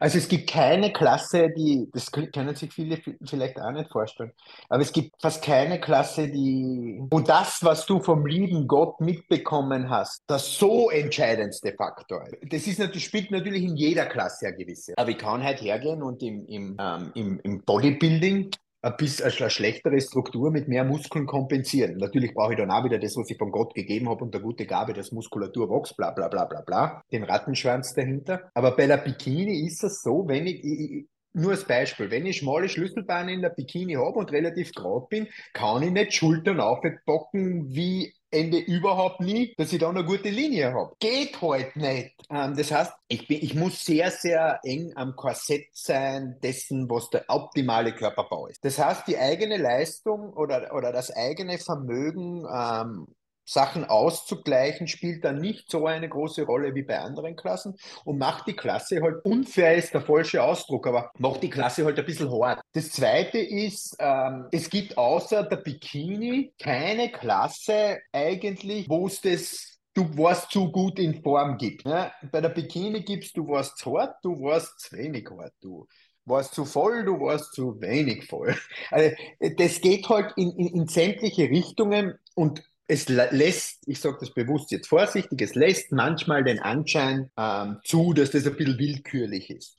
[0.00, 4.32] Also es gibt keine Klasse, die, das können sich viele vielleicht auch nicht vorstellen,
[4.68, 9.88] aber es gibt fast keine Klasse, die, wo das, was du vom lieben Gott mitbekommen
[9.90, 12.52] hast, das so entscheidendste Faktor ist.
[12.52, 14.94] Das ist natürlich, spielt natürlich in jeder Klasse eine gewisse.
[14.96, 18.50] Aber ich kann halt hergehen und im, im, ähm, im, im Bodybuilding
[18.82, 21.96] ein bisschen eine schlechtere Struktur mit mehr Muskeln kompensieren.
[21.96, 24.40] Natürlich brauche ich dann auch wieder das, was ich von Gott gegeben habe und der
[24.40, 28.50] gute Gabe, dass Muskulatur wächst, bla bla bla bla bla, den Rattenschwanz dahinter.
[28.54, 32.38] Aber bei der Bikini ist es so, wenn ich, ich nur als Beispiel, wenn ich
[32.38, 37.74] schmale Schlüsselbeine in der Bikini habe und relativ gerade bin, kann ich nicht Schultern aufbocken
[37.74, 40.94] wie Ende überhaupt nie, dass ich da eine gute Linie habe.
[40.98, 42.14] Geht halt nicht.
[42.30, 47.10] Ähm, das heißt, ich, bin, ich muss sehr, sehr eng am Korsett sein dessen, was
[47.10, 48.64] der optimale Körperbau ist.
[48.64, 53.06] Das heißt, die eigene Leistung oder, oder das eigene Vermögen ähm,
[53.46, 58.48] Sachen auszugleichen, spielt dann nicht so eine große Rolle wie bei anderen Klassen und macht
[58.48, 62.30] die Klasse halt unfair ist der falsche Ausdruck, aber macht die Klasse halt ein bisschen
[62.30, 62.60] hart.
[62.72, 69.76] Das zweite ist, ähm, es gibt außer der Bikini keine Klasse eigentlich, wo es das
[69.94, 71.86] du warst zu gut in Form gibt.
[71.86, 72.12] Ne?
[72.30, 75.86] Bei der Bikini gibst du warst zu hart, du warst zu wenig hart, du
[76.26, 78.54] warst zu voll, du warst zu wenig voll.
[78.90, 79.16] Also,
[79.56, 84.70] das geht halt in, in, in sämtliche Richtungen und es lässt, ich sage das bewusst
[84.70, 89.78] jetzt vorsichtig, es lässt manchmal den Anschein ähm, zu, dass das ein bisschen willkürlich ist.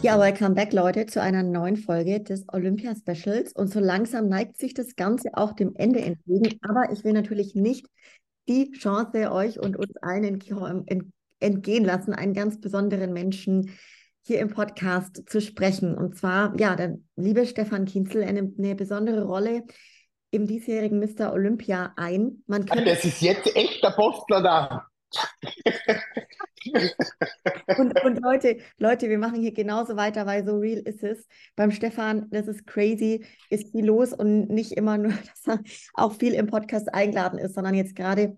[0.00, 3.52] Ja, welcome back, Leute, zu einer neuen Folge des Olympia-Specials.
[3.52, 6.58] Und so langsam neigt sich das Ganze auch dem Ende entgegen.
[6.62, 7.86] Aber ich will natürlich nicht
[8.48, 10.40] die Chance euch und uns allen
[11.40, 13.70] entgehen lassen, einen ganz besonderen Menschen
[14.28, 15.96] hier im Podcast zu sprechen.
[15.96, 19.64] Und zwar, ja, der liebe Stefan Kienzel, er nimmt eine besondere Rolle
[20.30, 21.32] im diesjährigen Mr.
[21.32, 22.44] Olympia ein.
[22.46, 24.86] Man könnte das ist jetzt echt der Postler da.
[27.78, 31.26] und, und Leute, Leute, wir machen hier genauso weiter, weil so real ist es.
[31.56, 35.12] Beim Stefan, das ist crazy, ist viel los und nicht immer nur,
[35.44, 35.60] dass er
[35.94, 38.36] auch viel im Podcast eingeladen ist, sondern jetzt gerade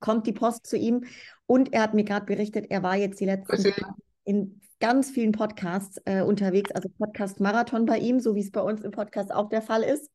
[0.00, 1.04] kommt die Post zu ihm
[1.46, 3.72] und er hat mir gerade berichtet, er war jetzt die letzten
[4.24, 8.82] in ganz vielen Podcasts äh, unterwegs, also Podcast-Marathon bei ihm, so wie es bei uns
[8.82, 10.10] im Podcast auch der Fall ist.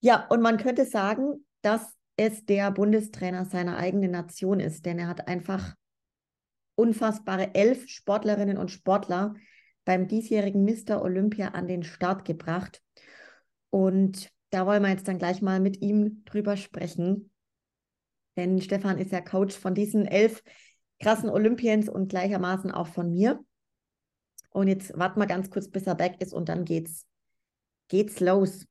[0.00, 5.08] Ja, und man könnte sagen, dass es der Bundestrainer seiner eigenen Nation ist, denn er
[5.08, 5.74] hat einfach
[6.74, 9.34] unfassbare elf Sportlerinnen und Sportler
[9.84, 11.02] beim diesjährigen Mr.
[11.02, 12.82] Olympia an den Start gebracht.
[13.70, 17.30] Und da wollen wir jetzt dann gleich mal mit ihm drüber sprechen.
[18.36, 20.42] Denn Stefan ist ja Coach von diesen elf
[21.00, 23.44] krassen Olympians und gleichermaßen auch von mir.
[24.50, 27.06] Und jetzt warten wir ganz kurz, bis er weg ist und dann geht's,
[27.88, 28.66] geht's los.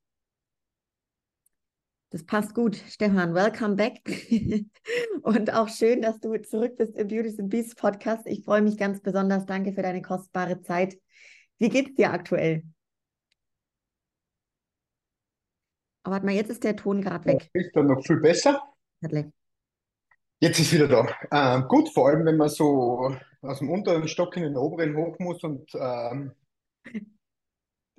[2.10, 3.34] Das passt gut, Stefan.
[3.34, 4.02] Welcome back.
[5.24, 8.26] und auch schön, dass du zurück bist im Beauties and Beasts Podcast.
[8.28, 9.46] Ich freue mich ganz besonders.
[9.46, 10.98] Danke für deine kostbare Zeit.
[11.58, 12.64] Wie geht's dir aktuell?
[16.04, 17.50] Aber warte mal, jetzt ist der Ton gerade weg.
[17.52, 18.64] Ist dann noch viel besser?
[20.40, 21.08] Jetzt ist wieder da.
[21.31, 25.18] Ähm, gut, vor allem, wenn man so aus dem unteren Stock in den oberen hoch
[25.20, 26.31] muss und ähm,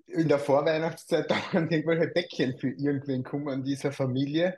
[0.07, 4.57] in der Vorweihnachtszeit dauernd irgendwelche Päckchen für irgendwen kommen an dieser Familie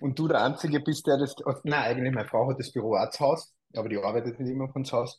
[0.00, 3.10] und du der Einzige bist, der das, nein, eigentlich meine Frau hat das Büro auch
[3.10, 5.18] zu Hause, aber die arbeitet nicht immer von zu Hause.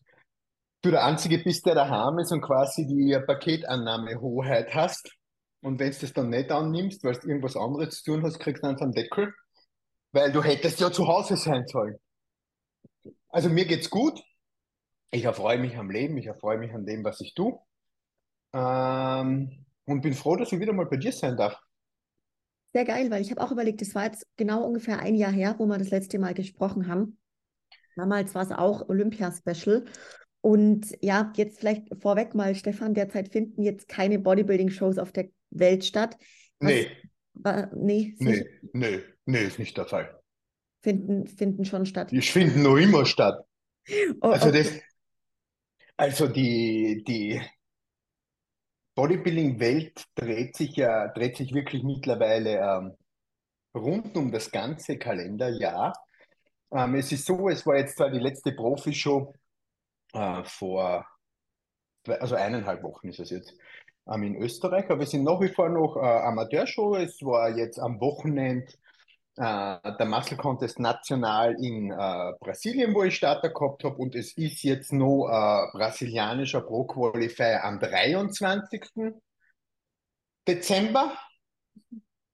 [0.81, 5.09] Du der Einzige bist, der daheim ist und quasi die Paketannahmehoheit hast.
[5.61, 8.61] Und wenn du das dann nicht annimmst, weil du irgendwas anderes zu tun hast, kriegst
[8.61, 9.33] du dann so einen Deckel,
[10.13, 11.97] weil du hättest ja zu Hause sein sollen.
[13.27, 14.23] Also mir geht's gut.
[15.11, 17.59] Ich erfreue mich am Leben, ich erfreue mich an dem, was ich tue.
[18.53, 21.59] Ähm, und bin froh, dass ich wieder mal bei dir sein darf.
[22.73, 25.55] Sehr geil, weil ich habe auch überlegt, das war jetzt genau ungefähr ein Jahr her,
[25.57, 27.17] wo wir das letzte Mal gesprochen haben.
[27.95, 29.85] Damals war es auch Olympia-Special.
[30.41, 35.85] Und ja, jetzt vielleicht vorweg mal, Stefan, derzeit finden jetzt keine Bodybuilding-Shows auf der Welt
[35.85, 36.17] statt.
[36.59, 36.87] Was, nee.
[37.33, 40.19] War, nee, nee, nee, nee, ist nicht der Fall.
[40.81, 42.11] Finden, finden schon statt.
[42.11, 43.45] Die finden noch immer statt.
[44.21, 44.63] Oh, also okay.
[44.63, 44.81] das,
[45.97, 47.41] also die, die
[48.95, 52.97] Bodybuilding-Welt dreht sich ja, dreht sich wirklich mittlerweile ähm,
[53.73, 55.93] rund um das ganze Kalenderjahr.
[56.71, 59.33] Ähm, es ist so, es war jetzt zwar die letzte Profi-Show
[60.13, 61.05] äh, vor,
[62.07, 63.55] also eineinhalb Wochen ist es jetzt,
[64.07, 66.95] ähm, in Österreich, aber es sind nach wie vor noch äh, Amateurshow.
[66.95, 68.73] Es war jetzt am Wochenende
[69.35, 73.95] der Muscle Contest national in äh, Brasilien, wo ich Starter gehabt habe.
[73.95, 78.83] Und es ist jetzt noch äh, brasilianischer Pro Qualifier am 23.
[80.47, 81.17] Dezember.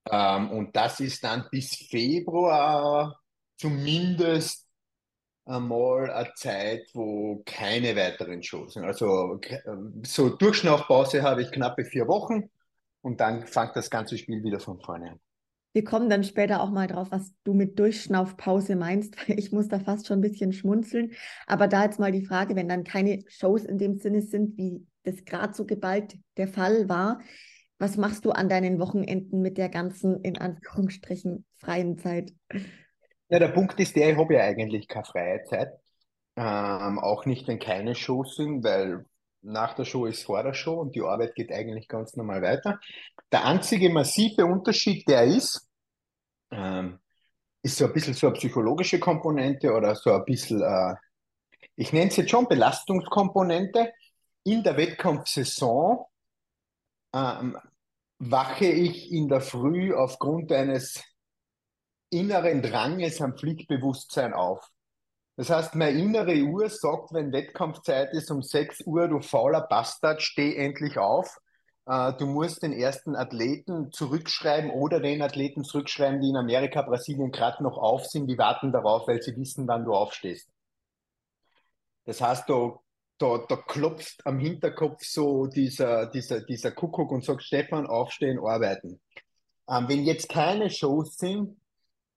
[0.09, 3.19] Ähm, und das ist dann bis Februar
[3.57, 4.67] zumindest
[5.45, 8.85] einmal eine Zeit, wo keine weiteren Shows sind.
[8.85, 9.39] Also
[10.03, 12.49] so Durchschnaufpause habe ich knappe vier Wochen
[13.01, 15.19] und dann fängt das ganze Spiel wieder von vorne an.
[15.79, 19.69] Wir kommen dann später auch mal drauf, was du mit Durchschnaufpause meinst, weil ich muss
[19.69, 21.13] da fast schon ein bisschen schmunzeln.
[21.47, 24.85] Aber da jetzt mal die Frage, wenn dann keine Shows in dem Sinne sind, wie
[25.03, 27.21] das gerade so geballt der Fall war,
[27.77, 32.33] was machst du an deinen Wochenenden mit der ganzen, in Anführungsstrichen, freien Zeit?
[33.29, 35.71] Ja, der Punkt ist der, ich habe ja eigentlich keine freie Zeit.
[36.35, 39.05] Ähm, auch nicht, wenn keine Shows sind, weil
[39.43, 42.81] nach der Show ist vor der Show und die Arbeit geht eigentlich ganz normal weiter.
[43.31, 45.68] Der einzige massive Unterschied, der ist,
[46.51, 46.99] ähm,
[47.61, 50.95] ist so ein bisschen so eine psychologische Komponente oder so ein bisschen, äh,
[51.75, 53.91] ich nenne es jetzt schon Belastungskomponente.
[54.43, 56.05] In der Wettkampfsaison
[57.13, 57.57] ähm,
[58.19, 61.03] wache ich in der Früh aufgrund eines
[62.09, 64.67] inneren Dranges am Pflichtbewusstsein auf.
[65.35, 70.21] Das heißt, meine innere Uhr sagt, wenn Wettkampfzeit ist um 6 Uhr, du fauler Bastard,
[70.21, 71.37] steh endlich auf.
[71.89, 77.31] Äh, du musst den ersten Athleten zurückschreiben oder den Athleten zurückschreiben, die in Amerika, Brasilien
[77.31, 80.47] gerade noch auf sind, die warten darauf, weil sie wissen, wann du aufstehst.
[82.05, 82.79] Das heißt, du,
[83.17, 89.01] da, da klopft am Hinterkopf so dieser, dieser, dieser Kuckuck und sagt, Stefan, aufstehen, arbeiten.
[89.67, 91.59] Ähm, wenn jetzt keine Shows sind,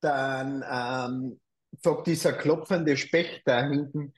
[0.00, 1.40] dann ähm,
[1.80, 4.12] sagt dieser klopfende Specht da hinten,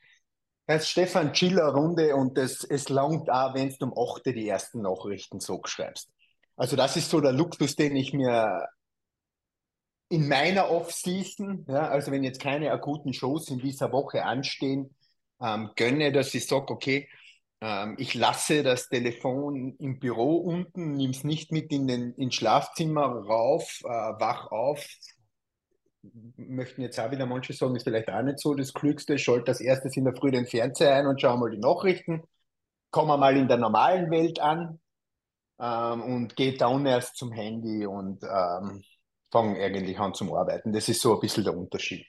[0.66, 4.48] Herr Stefan, chill eine Runde und es, es langt auch, wenn du um 8 die
[4.48, 6.10] ersten Nachrichten so schreibst.
[6.56, 8.66] Also das ist so der Luxus, den ich mir
[10.08, 14.94] in meiner Off-Season, ja, also wenn jetzt keine akuten Shows in dieser Woche anstehen,
[15.42, 17.08] ähm, gönne, dass ich sage, okay,
[17.60, 22.36] ähm, ich lasse das Telefon im Büro unten, nimm es nicht mit in den, ins
[22.36, 24.86] Schlafzimmer rauf, äh, wach auf,
[26.36, 29.18] möchten jetzt auch wieder manche sagen, ist vielleicht auch nicht so das Klügste.
[29.18, 32.22] Schalte als erstes in der Früh den Fernseher ein und schau mal die Nachrichten.
[32.90, 34.80] Komm mal in der normalen Welt an
[35.58, 38.82] ähm, und gehe dann erst zum Handy und ähm,
[39.30, 40.72] fange eigentlich an zum Arbeiten.
[40.72, 42.06] Das ist so ein bisschen der Unterschied.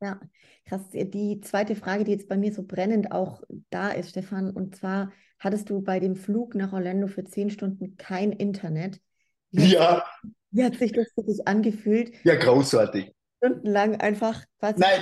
[0.00, 0.20] Ja,
[0.64, 0.82] krass.
[0.92, 5.12] Die zweite Frage, die jetzt bei mir so brennend auch da ist, Stefan, und zwar
[5.38, 9.00] hattest du bei dem Flug nach Orlando für zehn Stunden kein Internet.
[9.50, 9.96] Wie ja.
[9.96, 10.04] Hat,
[10.50, 12.12] wie hat sich das für dich angefühlt?
[12.24, 13.12] Ja, großartig
[13.42, 14.80] stundenlang einfach quasi.
[14.80, 15.00] Nein,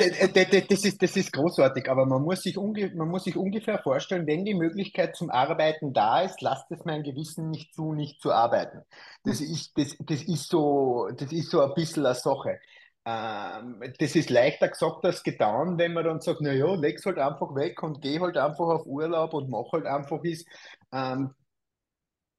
[0.69, 4.45] das ist, das ist großartig, aber man muss, sich man muss sich ungefähr vorstellen, wenn
[4.45, 8.83] die Möglichkeit zum Arbeiten da ist, lasst es mein Gewissen nicht zu, nicht zu arbeiten.
[9.25, 9.47] Das hm.
[9.47, 12.59] ist, das, das ist, so, das ist so ein bisschen eine Sache.
[13.05, 17.55] Ähm, das ist leichter gesagt als getan, wenn man dann sagt, naja, leg's halt einfach
[17.55, 20.47] weg und geh halt einfach auf Urlaub und mach halt einfach ist.
[20.93, 21.35] Ähm,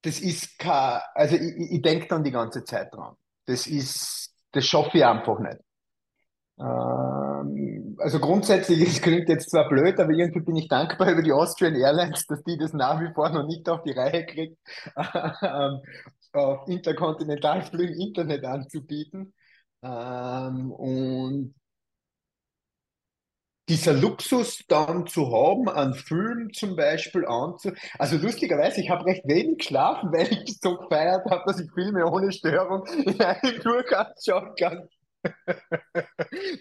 [0.04, 3.16] das ist kein, also ich, ich denke dann die ganze Zeit dran.
[3.46, 5.60] Das ist, das schaffe ich einfach nicht.
[6.60, 11.32] Ähm, also grundsätzlich, es klingt jetzt zwar blöd, aber irgendwie bin ich dankbar über die
[11.32, 14.58] Austrian Airlines, dass die das nach wie vor noch nicht auf die Reihe kriegt,
[14.96, 15.82] ähm,
[16.34, 19.34] auf Interkontinentalflügen Internet anzubieten.
[19.84, 21.56] Ähm, und
[23.70, 27.72] dieser Luxus dann zu haben, einen Film zum Beispiel anzu...
[27.98, 32.06] Also lustigerweise, ich habe recht wenig geschlafen, weil ich so gefeiert habe, dass ich Filme
[32.06, 34.90] ohne Störung in einem Durchgang schauen kann.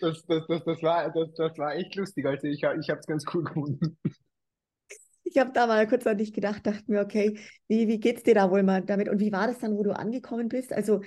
[0.01, 2.26] Das, das, das, das, war, das, das war echt lustig.
[2.26, 3.99] Also ich, ich habe es ganz cool gefunden.
[5.25, 7.38] Ich habe da mal kurz an dich gedacht, dachte mir, okay,
[7.69, 9.09] wie, wie es dir da wohl mal damit?
[9.09, 10.73] Und wie war das dann, wo du angekommen bist?
[10.73, 11.02] Also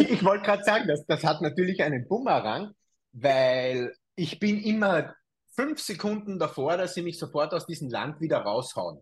[0.00, 2.72] Ich, ich wollte gerade sagen, das, das hat natürlich einen Bumerang,
[3.12, 5.14] weil ich bin immer
[5.54, 9.00] fünf Sekunden davor, dass sie mich sofort aus diesem Land wieder raushauen.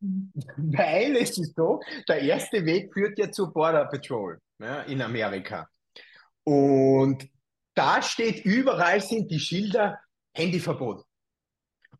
[0.00, 0.32] Mhm.
[0.56, 5.68] Weil es ist so, der erste Weg führt ja zu Border Patrol ja, in Amerika.
[6.44, 7.28] Und
[7.74, 9.98] da steht überall sind die Schilder
[10.34, 11.04] Handyverbot.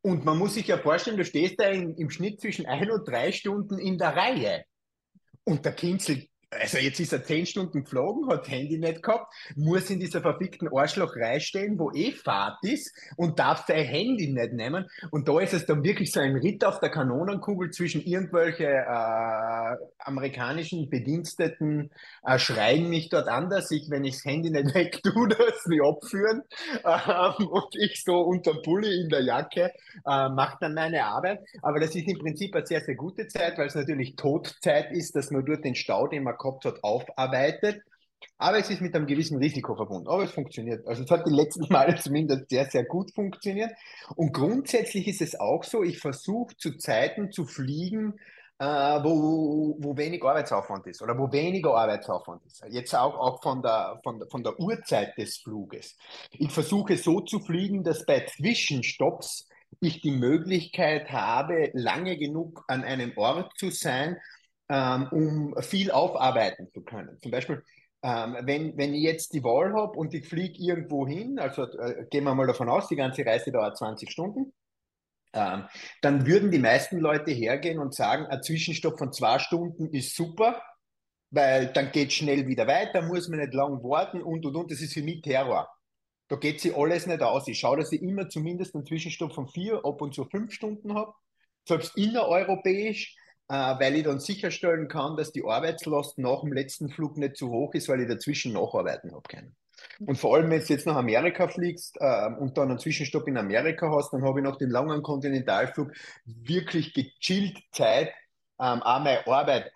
[0.03, 3.07] Und man muss sich ja vorstellen, du stehst da in, im Schnitt zwischen ein und
[3.07, 4.65] drei Stunden in der Reihe.
[5.45, 6.27] Und der Kinzel
[6.61, 10.69] also jetzt ist er zehn Stunden geflogen, hat Handy nicht gehabt, muss in dieser verfickten
[10.73, 14.87] Arschloch stehen, wo eh Fahrt ist und darf sein Handy nicht nehmen.
[15.11, 19.77] Und da ist es dann wirklich so ein Ritt auf der Kanonenkugel zwischen irgendwelche äh,
[19.99, 21.91] amerikanischen Bediensteten
[22.25, 25.65] äh, schreien mich dort an, dass ich, wenn ich das Handy nicht weg tue, dass
[25.65, 26.43] sie abführen.
[26.85, 29.73] Ähm, und ich so unter Pulli in der Jacke
[30.07, 31.41] äh, mache dann meine Arbeit.
[31.63, 35.17] Aber das ist im Prinzip eine sehr, sehr gute Zeit, weil es natürlich Todzeit ist,
[35.17, 37.83] dass man dort den Stau, den man gehabt hat, aufarbeitet.
[38.39, 40.09] Aber es ist mit einem gewissen Risiko verbunden.
[40.09, 40.87] Aber es funktioniert.
[40.87, 43.73] Also es hat die letzten Male zumindest sehr, sehr gut funktioniert.
[44.17, 48.15] Und grundsätzlich ist es auch so, ich versuche zu Zeiten zu fliegen,
[48.59, 52.65] äh, wo, wo wenig Arbeitsaufwand ist oder wo weniger Arbeitsaufwand ist.
[52.71, 55.97] Jetzt auch, auch von, der, von, von der Uhrzeit des Fluges.
[56.31, 59.49] Ich versuche so zu fliegen, dass bei Zwischenstopps
[59.81, 64.19] ich die Möglichkeit habe, lange genug an einem Ort zu sein,
[64.73, 67.19] ähm, um viel aufarbeiten zu können.
[67.21, 67.63] Zum Beispiel,
[68.03, 72.07] ähm, wenn, wenn ich jetzt die Wahl habe und ich fliege irgendwo hin, also äh,
[72.11, 74.55] gehen wir mal davon aus, die ganze Reise dauert 20 Stunden,
[75.35, 75.65] ähm,
[76.01, 80.63] dann würden die meisten Leute hergehen und sagen, ein Zwischenstopp von zwei Stunden ist super,
[81.31, 84.71] weil dann geht schnell wieder weiter, muss man nicht lang warten und und und.
[84.71, 85.69] Das ist für mich Terror.
[86.29, 87.47] Da geht sie alles nicht aus.
[87.47, 90.95] Ich schaue, dass ich immer zumindest einen Zwischenstopp von vier, ab und zu fünf Stunden
[90.95, 91.13] habe,
[91.69, 93.17] selbst innereuropäisch,
[93.53, 97.75] weil ich dann sicherstellen kann, dass die Arbeitslast nach dem letzten Flug nicht zu hoch
[97.75, 99.57] ist, weil ich dazwischen nacharbeiten habe können.
[100.07, 103.37] Und vor allem, wenn du jetzt nach Amerika fliegst äh, und dann einen Zwischenstopp in
[103.37, 105.93] Amerika hast, dann habe ich nach dem langen Kontinentalflug
[106.25, 108.11] wirklich gechillt Zeit,
[108.61, 109.73] ähm, auch meine Arbeit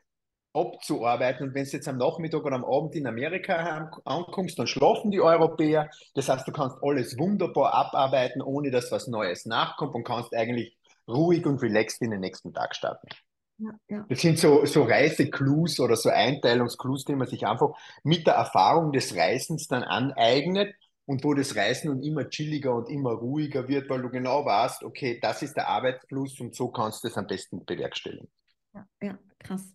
[0.54, 1.48] abzuarbeiten.
[1.48, 5.20] Und wenn du jetzt am Nachmittag oder am Abend in Amerika ankommst, dann schlafen die
[5.20, 5.90] Europäer.
[6.14, 10.76] Das heißt, du kannst alles wunderbar abarbeiten, ohne dass was Neues nachkommt und kannst eigentlich
[11.06, 13.08] ruhig und relaxed in den nächsten Tag starten.
[13.58, 14.06] Ja, ja.
[14.08, 17.70] Das sind so, so Reiseclues oder so Einteilungsclues, die man sich einfach
[18.04, 20.74] mit der Erfahrung des Reisens dann aneignet
[21.06, 24.82] und wo das Reisen nun immer chilliger und immer ruhiger wird, weil du genau weißt,
[24.82, 28.28] okay, das ist der Arbeitsfluss und so kannst du es am besten bewerkstelligen.
[28.74, 29.72] Ja, ja, krass.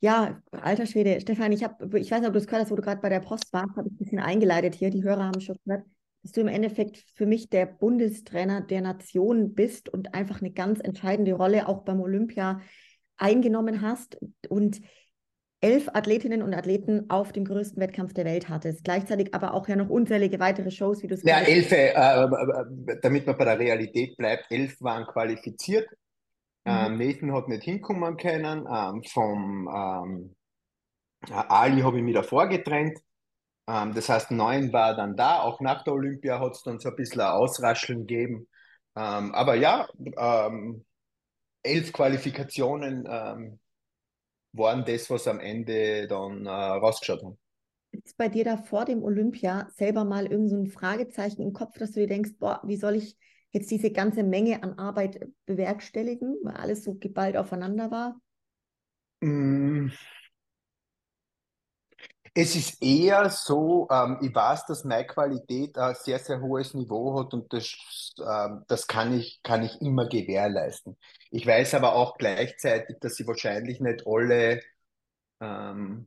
[0.00, 1.20] Ja, alter Schwede.
[1.20, 3.08] Stefan, ich, hab, ich weiß nicht, ob du es gehört hast, wo du gerade bei
[3.08, 4.90] der Post warst, habe ich ein bisschen eingeleitet hier.
[4.90, 5.86] Die Hörer haben schon gehört,
[6.22, 10.80] dass du im Endeffekt für mich der Bundestrainer der Nation bist und einfach eine ganz
[10.80, 12.60] entscheidende Rolle auch beim Olympia
[13.16, 14.18] eingenommen hast
[14.48, 14.80] und
[15.60, 18.84] elf Athletinnen und Athleten auf dem größten Wettkampf der Welt hattest.
[18.84, 22.98] Gleichzeitig aber auch ja noch unzählige weitere Shows, wie du es Ja, elf, äh, äh,
[23.00, 25.88] damit man bei der Realität bleibt, elf waren qualifiziert.
[26.64, 26.72] Mhm.
[26.72, 28.66] Ähm, Nathan hat nicht hinkommen können.
[28.70, 30.34] Ähm, vom ähm,
[31.30, 32.98] Ali habe ich mich davor getrennt.
[33.66, 35.40] Ähm, das heißt, neun war dann da.
[35.40, 38.48] Auch nach der Olympia hat es dann so ein bisschen ein Ausrascheln gegeben.
[38.96, 40.84] Ähm, aber ja, ähm,
[41.64, 43.58] elf Qualifikationen ähm,
[44.52, 47.38] waren das, was am Ende dann äh, rausgeschaut haben.
[47.90, 51.78] Ist bei dir da vor dem Olympia selber mal irgend so ein Fragezeichen im Kopf,
[51.78, 53.16] dass du dir denkst, boah, wie soll ich
[53.50, 58.20] jetzt diese ganze Menge an Arbeit bewerkstelligen, weil alles so geballt aufeinander war?
[59.20, 59.90] Mm,
[62.34, 67.18] es ist eher so, ähm, ich weiß, dass meine Qualität ein sehr, sehr hohes Niveau
[67.18, 70.96] hat und das, ähm, das kann, ich, kann ich immer gewährleisten.
[71.30, 74.62] Ich weiß aber auch gleichzeitig, dass sie wahrscheinlich nicht alle
[75.40, 76.06] ähm,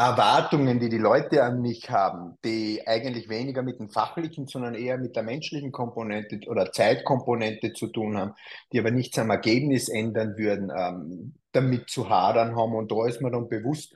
[0.00, 4.96] Erwartungen, die die Leute an mich haben, die eigentlich weniger mit dem fachlichen, sondern eher
[4.96, 8.34] mit der menschlichen Komponente oder Zeitkomponente zu tun haben,
[8.72, 12.74] die aber nichts am Ergebnis ändern würden, ähm, damit zu hadern haben.
[12.76, 13.92] Und da ist mir dann bewusst,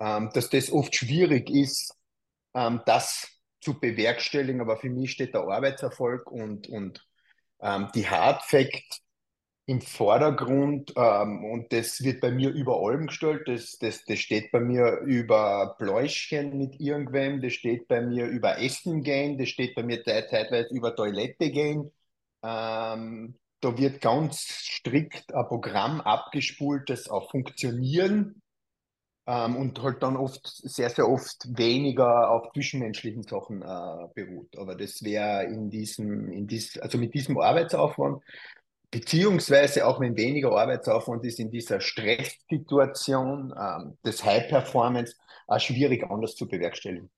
[0.00, 1.94] ähm, dass das oft schwierig ist,
[2.54, 3.28] ähm, das
[3.60, 4.60] zu bewerkstelligen.
[4.60, 7.06] Aber für mich steht der Arbeitserfolg und, und
[7.60, 9.02] ähm, die Hard Facts
[9.66, 13.48] im Vordergrund ähm, und das wird bei mir über allem gestellt.
[13.48, 18.58] Das, das, das steht bei mir über Bläuschen mit irgendwem, das steht bei mir über
[18.60, 21.90] Essen gehen, das steht bei mir zeitweise über Toilette gehen.
[22.44, 28.40] Ähm, da wird ganz strikt ein Programm abgespult, das auf Funktionieren
[29.26, 34.56] ähm, und halt dann oft, sehr, sehr oft weniger auf zwischenmenschlichen Sachen äh, beruht.
[34.56, 38.22] Aber das wäre in diesem, in dies, also mit diesem Arbeitsaufwand,
[38.90, 45.16] beziehungsweise auch wenn weniger Arbeitsaufwand ist, in dieser Stresssituation ähm, des High Performance
[45.48, 47.10] auch schwierig anders zu bewerkstelligen.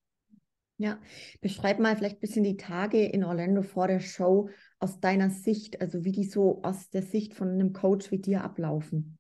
[0.81, 1.01] Ja,
[1.41, 4.49] beschreib mal vielleicht ein bisschen die Tage in Orlando vor der Show
[4.79, 8.45] aus deiner Sicht, also wie die so aus der Sicht von einem Coach wie dir
[8.45, 9.19] ablaufen.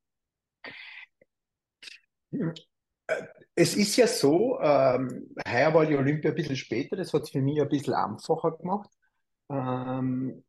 [3.54, 7.30] Es ist ja so, ähm, heuer war die Olympia ein bisschen später, das hat es
[7.30, 8.90] für mich ein bisschen einfacher gemacht.
[9.50, 10.44] Ähm,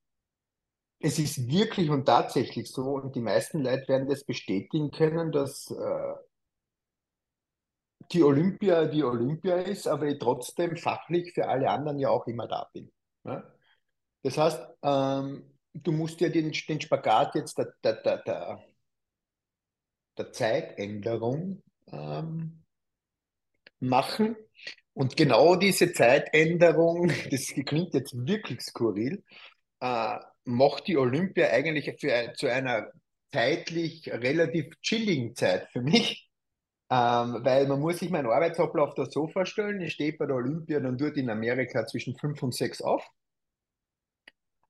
[0.99, 5.71] es ist wirklich und tatsächlich so, und die meisten Leute werden das bestätigen können, dass
[5.71, 6.13] äh,
[8.11, 12.47] die Olympia die Olympia ist, aber ich trotzdem fachlich für alle anderen ja auch immer
[12.47, 12.91] da bin.
[13.23, 13.43] Ja?
[14.23, 18.63] Das heißt, ähm, du musst ja den, den Spagat jetzt der, der, der, der,
[20.17, 22.63] der Zeitänderung ähm,
[23.79, 24.35] machen.
[24.93, 29.23] Und genau diese Zeitänderung, das klingt jetzt wirklich skurril,
[29.81, 32.91] äh, macht die Olympia eigentlich für, zu einer
[33.31, 36.29] zeitlich relativ chilligen Zeit für mich.
[36.91, 40.79] Ähm, weil man muss sich meinen Arbeitsablauf da so vorstellen, ich stehe bei der Olympia
[40.79, 43.03] dann dort in Amerika zwischen fünf und sechs auf.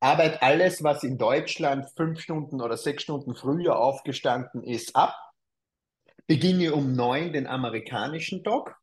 [0.01, 5.15] arbeite alles, was in Deutschland fünf Stunden oder sechs Stunden früher aufgestanden ist, ab,
[6.29, 8.77] beginne um neun den amerikanischen Tag,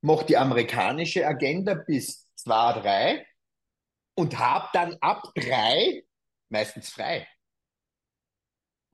[0.00, 3.26] mache die amerikanische Agenda bis zwei, drei
[4.14, 6.04] und habe dann ab drei
[6.48, 7.26] meistens frei.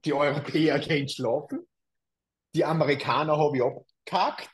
[0.06, 1.68] Die Europäer gehen schlafen,
[2.54, 4.50] die Amerikaner habe ich abgehakt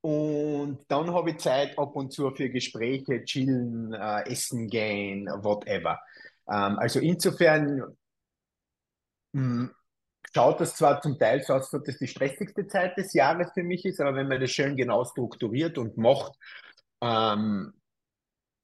[0.00, 6.00] und dann habe ich Zeit ab und zu für Gespräche, chillen, äh, essen gehen, whatever.
[6.48, 7.96] Ähm, also insofern
[9.30, 9.74] mh, hm,
[10.34, 13.62] schaut das zwar zum Teil so aus, dass das die stressigste Zeit des Jahres für
[13.62, 16.32] mich ist, aber wenn man das schön genau strukturiert und macht,
[17.00, 17.72] ähm,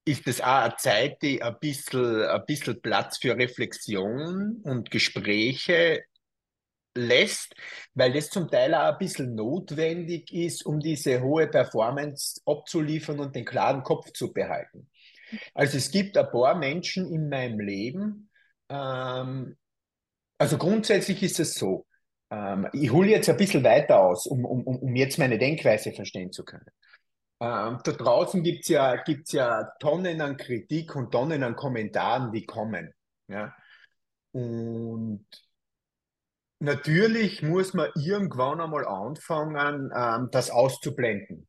[0.05, 6.03] ist das auch eine Zeit, die ein bisschen, ein bisschen Platz für Reflexion und Gespräche
[6.95, 7.55] lässt,
[7.93, 13.35] weil das zum Teil auch ein bisschen notwendig ist, um diese hohe Performance abzuliefern und
[13.35, 14.89] den klaren Kopf zu behalten.
[15.53, 18.29] Also es gibt ein paar Menschen in meinem Leben,
[18.67, 19.55] ähm,
[20.41, 21.85] also grundsätzlich ist es so,
[22.31, 26.31] ähm, ich hole jetzt ein bisschen weiter aus, um, um, um jetzt meine Denkweise verstehen
[26.31, 26.65] zu können.
[27.39, 32.31] Ähm, da draußen gibt es ja, gibt's ja Tonnen an Kritik und Tonnen an Kommentaren,
[32.31, 32.91] die kommen.
[33.27, 33.55] Ja?
[34.31, 35.27] Und
[36.57, 41.47] natürlich muss man irgendwann einmal anfangen, ähm, das auszublenden.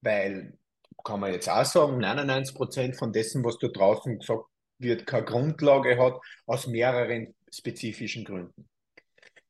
[0.00, 0.56] Weil,
[1.04, 4.44] kann man jetzt auch sagen, 99 Prozent von dessen, was da draußen gesagt
[4.78, 8.68] wird, keine Grundlage hat, aus mehreren spezifischen Gründen.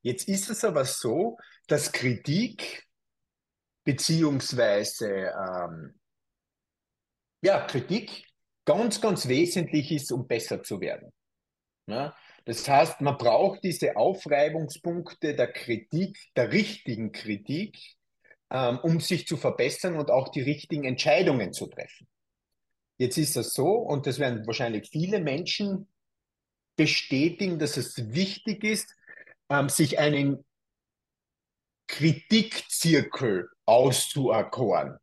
[0.03, 1.37] Jetzt ist es aber so,
[1.67, 2.87] dass Kritik
[3.85, 5.99] beziehungsweise ähm,
[7.43, 8.25] ja, Kritik
[8.65, 11.13] ganz, ganz wesentlich ist, um besser zu werden.
[11.87, 12.15] Ja?
[12.45, 17.77] Das heißt, man braucht diese Aufreibungspunkte der Kritik, der richtigen Kritik,
[18.51, 22.07] ähm, um sich zu verbessern und auch die richtigen Entscheidungen zu treffen.
[22.99, 25.89] Jetzt ist das so, und das werden wahrscheinlich viele Menschen
[26.77, 28.95] bestätigen, dass es wichtig ist,
[29.49, 30.45] ähm, sich einen
[31.89, 34.99] Kritikzirkel auszuerkoren.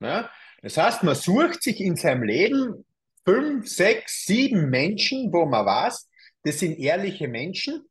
[0.00, 0.30] Ja?
[0.62, 2.84] Das heißt, man sucht sich in seinem Leben
[3.24, 6.08] fünf, sechs, sieben Menschen, wo man weiß,
[6.42, 7.86] das sind ehrliche Menschen,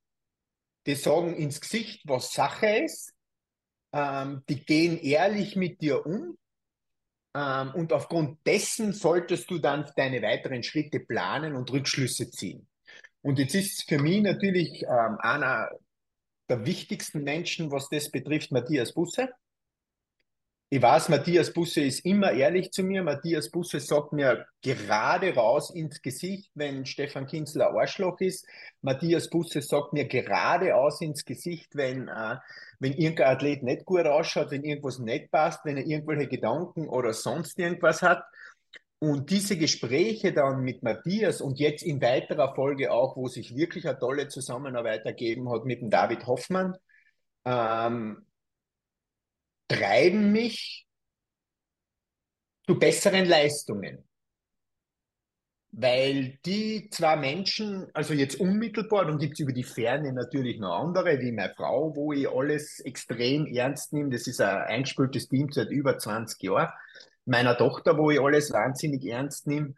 [0.85, 3.13] die sagen ins Gesicht, was Sache ist,
[3.93, 6.37] ähm, die gehen ehrlich mit dir um
[7.35, 12.68] ähm, und aufgrund dessen solltest du dann deine weiteren Schritte planen und Rückschlüsse ziehen.
[13.21, 15.69] Und jetzt ist für mich natürlich ähm, einer
[16.49, 19.29] der wichtigsten Menschen, was das betrifft, Matthias Busse.
[20.71, 23.01] Ich weiß, Matthias Busse ist immer ehrlich zu mir.
[23.01, 28.45] Matthias Busse sagt mir gerade raus ins Gesicht, wenn Stefan Kinsler Arschloch ist.
[28.81, 32.37] Matthias Busse sagt mir geradeaus ins Gesicht, wenn, äh,
[32.79, 37.13] wenn irgendein Athlet nicht gut ausschaut, wenn irgendwas nicht passt, wenn er irgendwelche Gedanken oder
[37.13, 38.23] sonst irgendwas hat.
[39.01, 43.87] Und diese Gespräche dann mit Matthias und jetzt in weiterer Folge auch, wo sich wirklich
[43.87, 46.75] eine tolle Zusammenarbeit ergeben hat mit dem David Hoffmann,
[47.45, 48.25] ähm,
[49.69, 50.85] treiben mich
[52.67, 54.03] zu besseren Leistungen.
[55.71, 60.77] Weil die zwei Menschen, also jetzt unmittelbar, dann gibt es über die Ferne natürlich noch
[60.77, 64.09] andere, wie meine Frau, wo ich alles extrem ernst nehme.
[64.09, 66.69] Das ist ein eingespieltes Team seit über 20 Jahren
[67.29, 69.75] meiner Tochter, wo ich alles wahnsinnig ernst nehme.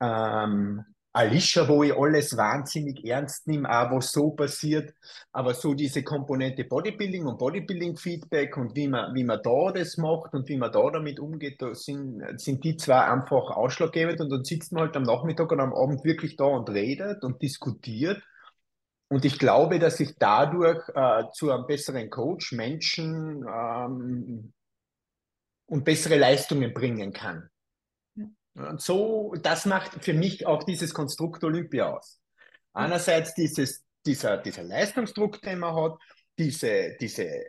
[0.00, 4.94] Ähm, Alicia, wo ich alles wahnsinnig ernst nehme, auch was so passiert.
[5.32, 10.34] Aber so diese Komponente Bodybuilding und Bodybuilding-Feedback und wie man, wie man da das macht
[10.34, 14.20] und wie man da damit umgeht, da sind, sind die zwei einfach ausschlaggebend.
[14.20, 17.42] Und dann sitzt man halt am Nachmittag und am Abend wirklich da und redet und
[17.42, 18.22] diskutiert.
[19.08, 24.52] Und ich glaube, dass ich dadurch äh, zu einem besseren Coach Menschen ähm,
[25.70, 27.48] und bessere Leistungen bringen kann.
[28.54, 32.20] Und so, das macht für mich auch dieses Konstrukt Olympia aus.
[32.72, 35.98] Einerseits dieses, dieser, dieser Leistungsdruck, den man hat,
[36.36, 37.44] diese, diese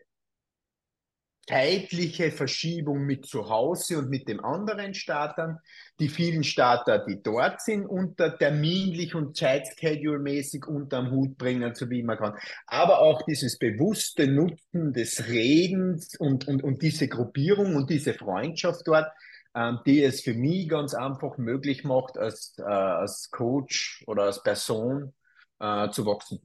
[1.48, 5.60] zeitliche Verschiebung mit zu Hause und mit dem anderen Startern,
[6.00, 12.04] die vielen Starter, die dort sind, unter terminlich und zeitschedule-mäßig unterm Hut bringen, so wie
[12.04, 12.38] man kann.
[12.68, 18.88] Aber auch dieses bewusste Nutzen des Redens und, und, und diese Gruppierung und diese Freundschaft
[18.88, 19.12] dort,
[19.56, 24.44] ähm, die es für mich ganz einfach möglich macht, als, äh, als Coach oder als
[24.44, 25.14] Person
[25.60, 26.40] äh, zu wachsen.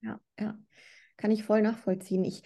[0.00, 0.56] Ja, ja.
[1.16, 2.24] Kann ich voll nachvollziehen.
[2.24, 2.42] Ich,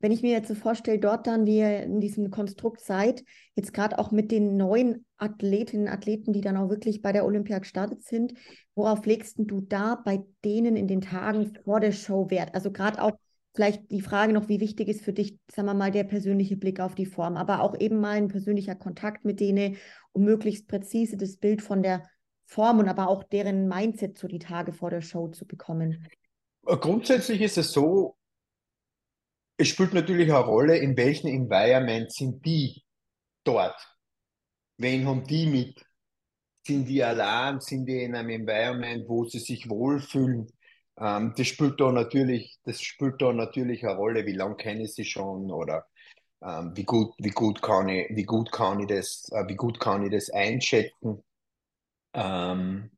[0.00, 3.22] wenn ich mir jetzt so vorstelle, dort dann, wie ihr in diesem Konstrukt seid,
[3.54, 7.26] jetzt gerade auch mit den neuen Athletinnen und Athleten, die dann auch wirklich bei der
[7.26, 8.34] Olympia gestartet sind,
[8.74, 12.54] worauf legst du da bei denen in den Tagen vor der Show Wert?
[12.54, 13.12] Also gerade auch
[13.54, 16.80] vielleicht die Frage noch, wie wichtig ist für dich, sagen wir mal, der persönliche Blick
[16.80, 19.76] auf die Form, aber auch eben mal ein persönlicher Kontakt mit denen,
[20.12, 22.02] um möglichst präzise das Bild von der
[22.46, 26.06] Form und aber auch deren Mindset so die Tage vor der Show zu bekommen?
[26.64, 28.16] Grundsätzlich ist es so,
[29.60, 32.82] es spielt natürlich eine Rolle, in welchem Environment sind die
[33.44, 33.76] dort.
[34.78, 35.84] Wen haben die mit?
[36.66, 37.60] Sind die allein?
[37.60, 40.48] Sind die in einem Environment, wo sie sich wohlfühlen?
[40.98, 44.24] Ähm, das spielt da natürlich, das spielt da natürlich eine Rolle.
[44.24, 45.86] Wie lange kenne ich sie schon oder
[46.42, 49.78] ähm, wie gut, wie gut kann ich, wie gut kann ich das, äh, wie gut
[49.78, 51.22] kann ich das einschätzen?
[52.14, 52.90] Ähm,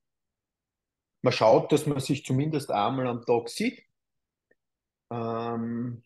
[1.23, 3.83] man schaut, dass man sich zumindest einmal am Tag sieht.
[5.11, 6.03] Ähm,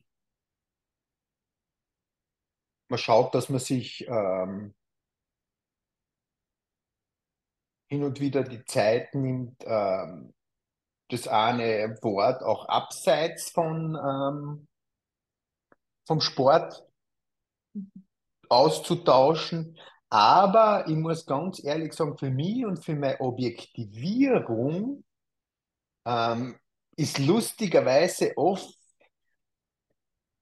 [2.89, 4.75] man schaut, dass man sich ähm,
[7.89, 10.35] hin und wieder die Zeit nimmt, ähm,
[11.09, 14.69] das eine Wort auch abseits von, ähm,
[16.07, 16.85] vom Sport
[18.49, 19.79] auszutauschen.
[20.09, 25.05] Aber ich muss ganz ehrlich sagen, für mich und für meine Objektivierung
[26.05, 26.59] ähm,
[26.97, 28.76] ist lustigerweise oft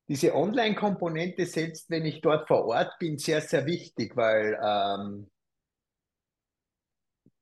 [0.08, 5.30] diese Online-Komponente, selbst wenn ich dort vor Ort bin, sehr, sehr wichtig, weil ähm,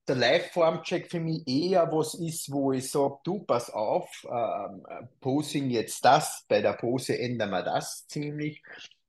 [0.06, 4.84] der Live-Form-Check für mich eher was ist, wo ich sage, du, pass auf, ähm,
[5.20, 8.62] Posing jetzt das, bei der Pose ändern wir das ziemlich.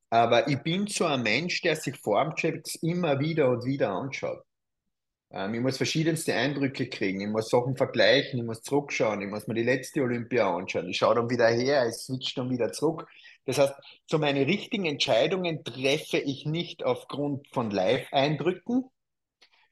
[0.09, 4.43] Aber ich bin so ein Mensch, der sich Formchecks immer wieder und wieder anschaut.
[5.31, 9.47] Ähm, ich muss verschiedenste Eindrücke kriegen, ich muss Sachen vergleichen, ich muss zurückschauen, ich muss
[9.47, 13.07] mir die letzte Olympia anschauen, ich schaue dann wieder her, ich switch dann wieder zurück.
[13.45, 13.73] Das heißt,
[14.09, 18.85] so meine richtigen Entscheidungen treffe ich nicht aufgrund von Live-Eindrücken,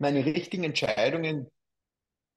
[0.02, 1.52] meine richtigen Entscheidungen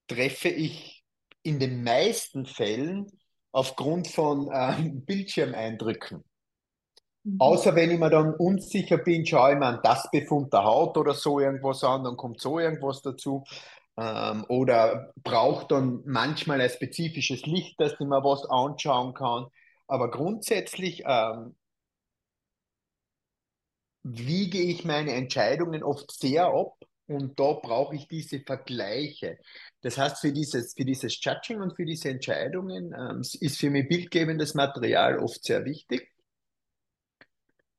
[0.07, 1.03] treffe ich
[1.43, 3.07] in den meisten Fällen
[3.53, 6.25] aufgrund von ähm, Bildschirmeindrücken.
[7.25, 7.41] Mhm.
[7.41, 10.97] Außer wenn ich mir dann unsicher bin, schaue ich mir an das Befund der Haut
[10.99, 13.45] oder so irgendwas an, dann kommt so irgendwas dazu.
[13.97, 19.47] Ähm, oder braucht dann manchmal ein spezifisches Licht, dass ich mir was anschauen kann.
[19.87, 21.55] Aber grundsätzlich ähm,
[24.03, 29.39] wiege ich meine Entscheidungen oft sehr ab und da brauche ich diese Vergleiche.
[29.83, 33.89] Das heißt, für dieses, für dieses Judging und für diese Entscheidungen ähm, ist für mich
[33.89, 36.14] bildgebendes Material oft sehr wichtig.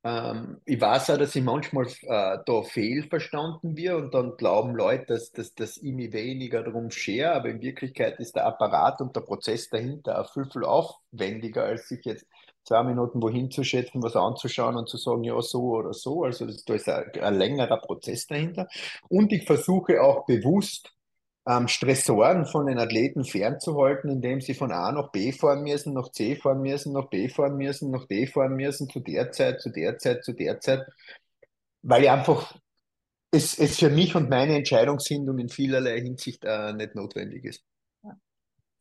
[0.05, 5.05] Ähm, ich weiß auch, dass ich manchmal äh, da fehlverstanden wird und dann glauben Leute,
[5.07, 9.15] dass, dass, dass ich mich weniger darum schere, aber in Wirklichkeit ist der Apparat und
[9.15, 12.27] der Prozess dahinter auch viel, viel aufwendiger, als sich jetzt
[12.63, 16.23] zwei Minuten wohin zu schätzen, was anzuschauen und zu sagen, ja, so oder so.
[16.23, 18.67] Also das, da ist ein, ein längerer Prozess dahinter.
[19.09, 20.94] Und ich versuche auch bewusst,
[21.47, 26.11] ähm, Stressoren von den Athleten fernzuhalten, indem sie von A nach B fahren müssen, nach
[26.11, 29.69] C fahren müssen, nach B fahren müssen, nach D fahren müssen, zu der Zeit, zu
[29.69, 30.85] der Zeit, zu der Zeit,
[31.83, 32.55] weil ich einfach
[33.31, 37.63] es, es für mich und meine Entscheidungsfindung in vielerlei Hinsicht äh, nicht notwendig ist.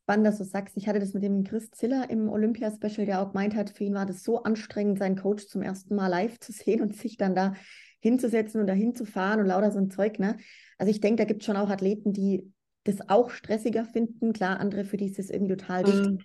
[0.04, 0.76] Spannend, dass du sagst.
[0.76, 3.94] Ich hatte das mit dem Chris Ziller im Olympia-Special, der auch gemeint hat, für ihn
[3.94, 7.34] war das so anstrengend, seinen Coach zum ersten Mal live zu sehen und sich dann
[7.34, 7.54] da
[8.00, 10.18] hinzusetzen und dahin zu fahren und lauter so ein Zeug.
[10.18, 10.36] Ne?
[10.76, 12.52] Also ich denke, da gibt es schon auch Athleten, die
[12.84, 14.32] das auch stressiger finden.
[14.32, 16.10] Klar, andere, für die ist es irgendwie total wichtig.
[16.10, 16.18] Mhm.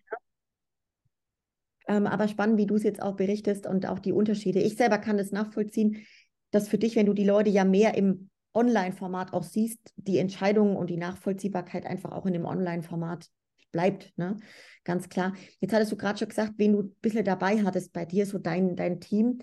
[1.87, 4.59] Ähm, aber spannend, wie du es jetzt auch berichtest und auch die Unterschiede.
[4.59, 6.05] Ich selber kann das nachvollziehen,
[6.51, 10.75] dass für dich, wenn du die Leute ja mehr im Online-Format auch siehst, die Entscheidungen
[10.75, 13.29] und die Nachvollziehbarkeit einfach auch in dem Online-Format
[13.71, 14.37] bleibt, ne?
[14.83, 15.33] Ganz klar.
[15.59, 18.39] Jetzt hattest du gerade schon gesagt, wen du ein bisschen dabei hattest bei dir, so
[18.39, 19.39] dein, dein Team.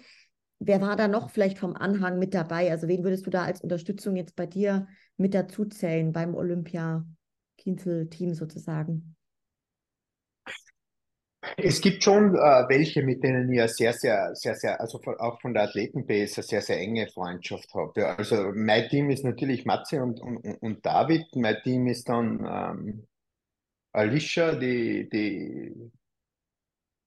[0.59, 2.71] Wer war da noch vielleicht vom Anhang mit dabei?
[2.71, 8.35] Also wen würdest du da als Unterstützung jetzt bei dir mit dazu zählen beim Olympia-Kinzel-Team
[8.35, 9.17] sozusagen?
[11.57, 15.41] Es gibt schon äh, welche, mit denen ich sehr, sehr, sehr, sehr, also von, auch
[15.41, 18.01] von der Athletenbase eine sehr, sehr enge Freundschaft habe.
[18.01, 21.25] Ja, also mein Team ist natürlich Matze und, und, und David.
[21.37, 23.07] Mein Team ist dann ähm,
[23.93, 25.73] Alicia, die, die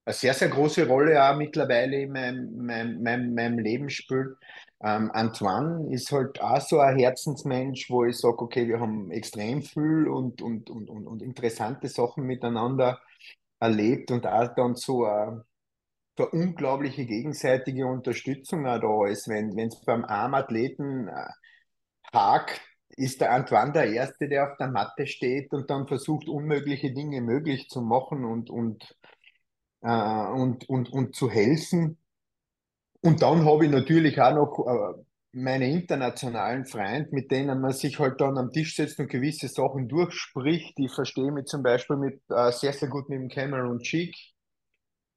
[0.05, 4.35] eine sehr, sehr große Rolle auch mittlerweile in meinem, meinem, meinem, meinem Leben spielt.
[4.81, 9.61] Ähm, Antoine ist halt auch so ein Herzensmensch, wo ich sage, okay, wir haben extrem
[9.61, 13.01] viel und, und, und, und, und interessante Sachen miteinander
[13.59, 15.45] erlebt und auch dann so eine,
[16.17, 19.27] so eine unglaubliche gegenseitige Unterstützung auch da ist.
[19.29, 21.27] Wenn es beim Armathleten äh,
[22.13, 22.61] hakt,
[22.97, 27.21] ist der Antoine der Erste, der auf der Matte steht und dann versucht, unmögliche Dinge
[27.21, 28.95] möglich zu machen und, und
[29.81, 31.98] äh, und, und, und zu helfen.
[33.01, 37.99] Und dann habe ich natürlich auch noch äh, meine internationalen Freunde, mit denen man sich
[37.99, 40.73] halt dann am Tisch setzt und gewisse Sachen durchspricht.
[40.77, 44.15] Ich verstehe mich zum Beispiel mit, äh, sehr, sehr gut mit dem Cameron Cheek.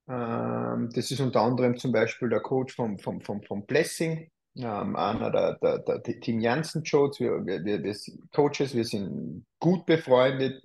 [0.08, 4.30] Ähm, das ist unter anderem zum Beispiel der Coach vom, vom, vom, vom Blessing.
[4.56, 7.96] ähm, einer der, der, der Team Janssen Coach, wir, wir, wir,
[8.34, 10.62] Coaches, wir sind gut befreundet,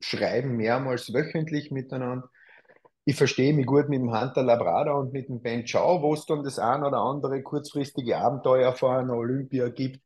[0.00, 2.30] schreiben mehrmals wöchentlich miteinander.
[3.08, 6.26] Ich verstehe mich gut mit dem Hunter Labrada und mit dem Ben Chow, wo es
[6.26, 10.02] dann das ein oder andere kurzfristige Abenteuer vor einer Olympia gibt.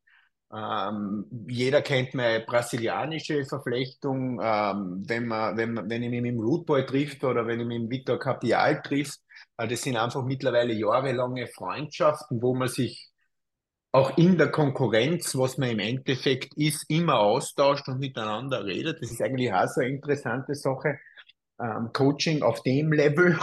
[0.54, 4.38] Ähm, jeder kennt meine brasilianische Verflechtung.
[4.40, 7.80] Ähm, wenn, man, wenn, wenn ich mich mit dem Rootboy trifft oder wenn ich mich
[7.80, 9.18] mit dem Vitor Capial trifft,
[9.56, 13.10] äh, das sind einfach mittlerweile jahrelange Freundschaften, wo man sich
[13.90, 19.02] auch in der Konkurrenz, was man im Endeffekt ist, immer austauscht und miteinander redet.
[19.02, 21.00] Das ist eigentlich auch so eine interessante Sache.
[21.60, 23.38] Ähm, Coaching auf dem Level.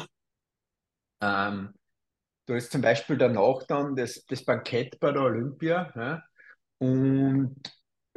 [1.22, 1.74] Ähm,
[2.45, 5.91] da ist zum Beispiel danach dann das, das Bankett bei der Olympia.
[5.95, 6.24] Ja?
[6.80, 7.56] Und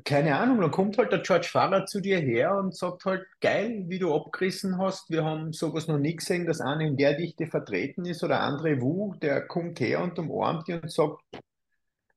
[0.05, 3.85] keine Ahnung, dann kommt halt der George Farrer zu dir her und sagt halt, geil,
[3.87, 7.47] wie du abgerissen hast, wir haben sowas noch nie gesehen, dass einer in der Dichte
[7.47, 11.23] vertreten ist oder andere Wu, der kommt her und umarmt dich und sagt,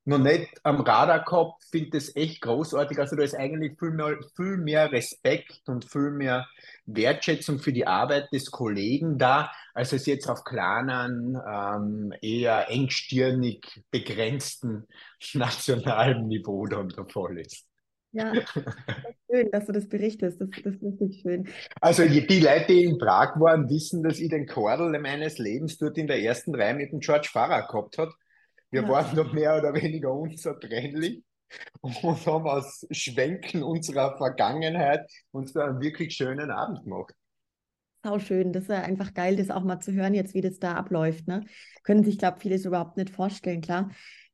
[0.06, 2.98] noch nicht am Radar gehabt, finde das echt großartig.
[2.98, 6.46] Also da ist eigentlich viel mehr, viel mehr Respekt und viel mehr
[6.86, 13.82] Wertschätzung für die Arbeit des Kollegen da, als es jetzt auf kleinen, ähm, eher engstirnig
[13.90, 14.86] begrenzten
[15.34, 17.66] nationalen Niveau dann der Fall ist.
[18.12, 18.32] Ja,
[19.30, 20.40] schön, dass du das berichtest.
[20.40, 21.48] Das, das ist wirklich schön.
[21.80, 25.98] Also die Leute, die in Prag waren, wissen, dass ich den Kordel meines Lebens dort
[25.98, 28.12] in der ersten Reihe mit dem George Farrer gehabt habe.
[28.76, 28.88] Wir ja.
[28.90, 31.24] waren noch mehr oder weniger unzertrennlich
[31.80, 37.14] und haben aus Schwenken unserer Vergangenheit uns da einen wirklich schönen Abend gemacht.
[38.04, 40.58] Sau schön, das ist ja einfach geil, das auch mal zu hören, jetzt wie das
[40.58, 41.26] da abläuft.
[41.26, 41.46] Ne?
[41.84, 43.90] Können sich, glaube ich, vieles überhaupt nicht vorstellen, klar.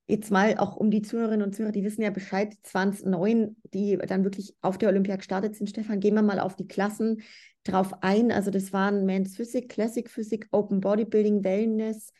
[0.08, 4.24] Jetzt mal auch um die Zuhörerinnen und Zuhörer, die wissen ja Bescheid, 2009, die dann
[4.24, 5.68] wirklich auf der Olympia gestartet sind.
[5.70, 7.22] Stefan, gehen wir mal auf die Klassen
[7.62, 8.32] drauf ein.
[8.32, 12.12] Also das waren Men's Physik, Classic Physik, Open Bodybuilding, Wellness.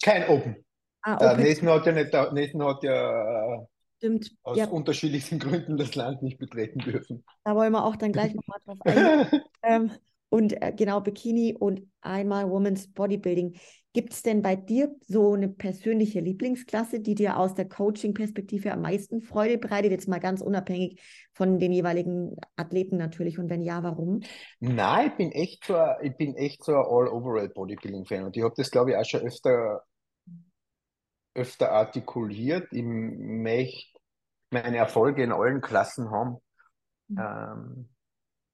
[0.00, 0.64] Kein Open.
[1.02, 1.54] Ah, okay.
[1.60, 3.66] Der Nathan hat ja, nicht, Nathan hat ja äh,
[3.98, 4.30] Stimmt.
[4.42, 4.66] aus ja.
[4.66, 7.24] unterschiedlichsten Gründen das Land nicht betreten dürfen.
[7.44, 9.42] Da wollen wir auch dann gleich nochmal drauf eingehen.
[9.62, 9.90] ähm,
[10.30, 13.58] und äh, genau, Bikini und einmal Women's Bodybuilding.
[13.92, 18.82] Gibt es denn bei dir so eine persönliche Lieblingsklasse, die dir aus der Coaching-Perspektive am
[18.82, 19.90] meisten Freude bereitet?
[19.90, 21.00] Jetzt mal ganz unabhängig
[21.34, 23.40] von den jeweiligen Athleten natürlich.
[23.40, 24.20] Und wenn ja, warum?
[24.60, 28.22] Nein, ich bin echt so, ich bin echt so ein All-Overall-Bodybuilding-Fan.
[28.22, 29.82] Und ich habe das, glaube ich, auch schon öfter
[31.34, 32.68] öfter artikuliert.
[32.72, 33.98] Ich möchte
[34.50, 36.38] meine Erfolge in allen Klassen haben.
[37.08, 37.88] Mhm.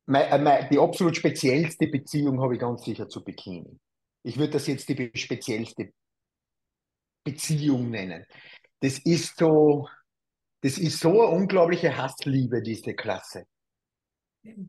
[0.09, 3.79] Ähm, äh, die absolut speziellste Beziehung habe ich ganz sicher zu Bikini.
[4.23, 5.93] Ich würde das jetzt die speziellste
[7.25, 8.25] Beziehung nennen.
[8.81, 9.89] Das ist so,
[10.61, 13.47] das ist so eine unglaubliche Hassliebe, diese Klasse.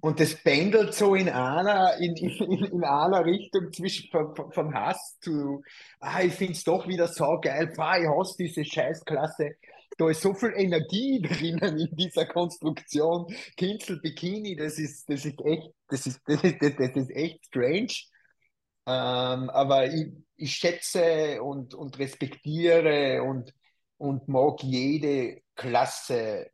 [0.02, 5.64] Und das pendelt so in einer, in, in, in einer Richtung zwischen vom, Hass zu,
[6.00, 9.56] ah, ich finde es doch wieder so geil, ah, ich hasse diese Scheißklasse.
[9.98, 13.28] Da ist so viel Energie drinnen in dieser Konstruktion.
[13.56, 17.94] Kinzel Bikini, das ist, das ist echt, das ist, das ist, das ist echt strange.
[18.86, 23.54] Ähm, aber ich, ich schätze und, und respektiere und,
[23.98, 26.52] und mag jede Klasse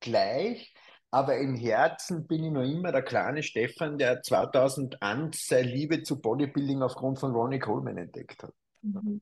[0.00, 0.72] gleich.
[1.12, 6.20] Aber im Herzen bin ich noch immer der kleine Stefan, der 2001 seine Liebe zu
[6.20, 8.54] Bodybuilding aufgrund von Ronnie Coleman entdeckt hat.
[8.82, 9.20] Mhm.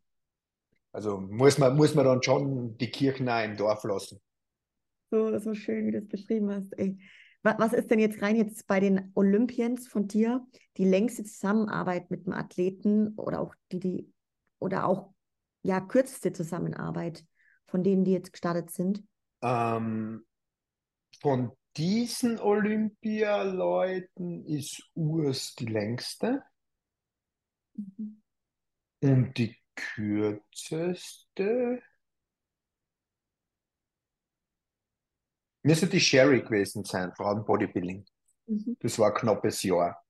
[0.92, 4.20] Also muss man, muss man dann schon die Kirchen auch im Dorf lassen.
[5.10, 6.72] So, so schön, wie du das beschrieben hast.
[6.78, 6.98] Ey.
[7.42, 10.46] Was ist denn jetzt rein jetzt bei den Olympians von dir
[10.76, 14.12] die längste Zusammenarbeit mit einem Athleten oder auch die, die
[14.58, 15.14] oder auch
[15.62, 17.24] ja kürzeste Zusammenarbeit
[17.66, 19.04] von denen, die jetzt gestartet sind?
[19.40, 20.26] Ähm,
[21.20, 26.42] von diesen Olympialeuten ist Urs die längste.
[27.74, 28.20] Mhm.
[29.00, 31.80] Und die kürzeste
[35.62, 38.04] müsste die Sherry gewesen sein, Frauenbodybuilding.
[38.46, 38.76] Mhm.
[38.80, 40.02] Das war ein knappes Jahr.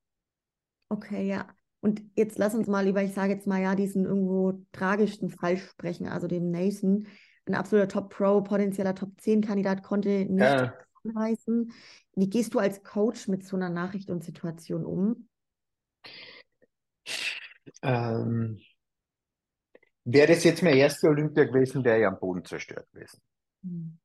[0.88, 1.54] Okay, ja.
[1.80, 5.58] Und jetzt lass uns mal lieber, ich sage jetzt mal ja, diesen irgendwo tragischsten Fall
[5.58, 7.06] sprechen, also dem Nathan.
[7.44, 10.72] Ein absoluter Top-Pro, potenzieller Top-10-Kandidat konnte nicht ja
[11.08, 11.72] anreißen.
[12.14, 15.28] Wie gehst du als Coach mit so einer Nachricht und Situation um?
[17.82, 18.60] Ähm,
[20.04, 23.20] wäre das jetzt mein erster Olympia gewesen, wäre ja am Boden zerstört gewesen.
[23.62, 23.98] Mhm.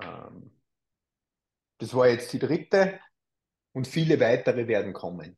[0.00, 0.50] Ähm,
[1.78, 3.00] das war jetzt die dritte
[3.72, 5.36] und viele weitere werden kommen.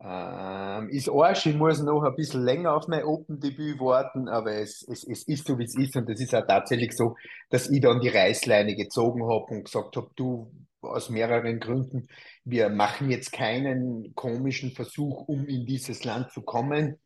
[0.00, 4.86] Ähm, ist Arsch, ich muss noch ein bisschen länger auf mein Open-Debüt warten, aber es,
[4.88, 5.96] es, es ist so, wie es ist.
[5.96, 7.16] Und es ist auch tatsächlich so,
[7.50, 12.08] dass ich dann die Reißleine gezogen habe und gesagt habe, du, aus mehreren Gründen,
[12.44, 16.98] wir machen jetzt keinen komischen Versuch, um in dieses Land zu kommen.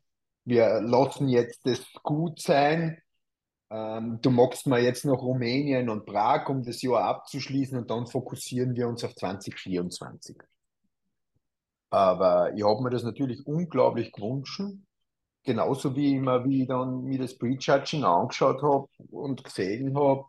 [0.45, 3.01] wir lassen jetzt das gut sein.
[3.71, 8.07] Ähm, du magst mal jetzt noch Rumänien und Prag, um das Jahr abzuschließen und dann
[8.07, 10.37] fokussieren wir uns auf 2024.
[11.93, 14.63] Aber ich habe mir das natürlich unglaublich gewünscht.
[15.45, 20.25] Genauso wie immer, wie ich dann mir das Prejudging angeschaut habe und gesehen habe,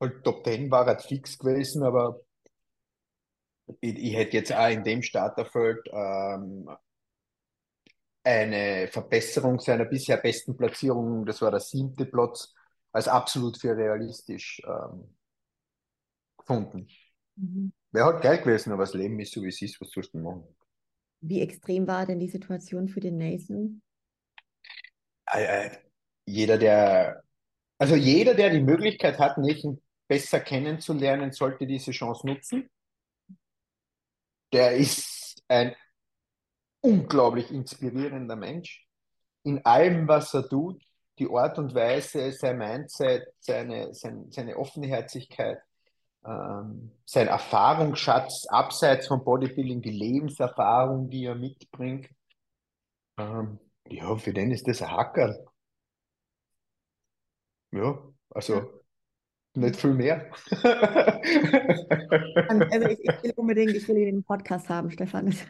[0.00, 2.20] halt Top 10 war halt fix gewesen, aber
[3.80, 6.68] ich, ich hätte jetzt auch in dem Starterfeld ähm,
[8.24, 12.54] eine Verbesserung seiner bisher besten Platzierung, das war der siebte Platz,
[12.92, 15.14] als absolut für realistisch ähm,
[16.36, 16.86] gefunden.
[17.42, 17.72] Mhm.
[17.90, 20.18] Wäre halt geil gewesen, aber das Leben ist so, wie es ist, was sollst du
[20.18, 20.44] machen?
[21.20, 23.82] Wie extrem war denn die Situation für den Nathan?
[25.30, 25.70] Äh, äh,
[26.24, 27.22] jeder, der,
[27.78, 32.70] also jeder, der die Möglichkeit hat, Nathan besser kennenzulernen, sollte diese Chance nutzen.
[34.52, 35.74] Der ist ein
[36.80, 38.86] unglaublich inspirierender Mensch.
[39.44, 40.82] In allem, was er tut,
[41.18, 45.58] die Art und Weise, sein Mindset, seine, sein, seine Offenherzigkeit,
[46.24, 52.08] ähm, sein Erfahrungsschatz abseits vom Bodybuilding, die Lebenserfahrung, die er mitbringt.
[53.18, 53.58] Ähm,
[53.88, 55.36] ja, für den ist das ein Hacker.
[57.72, 57.98] Ja,
[58.30, 58.66] also ja.
[59.54, 60.30] nicht viel mehr.
[62.48, 65.28] also ich, ich, will unbedingt, ich will ihn im Podcast haben, Stefan.
[65.28, 65.40] es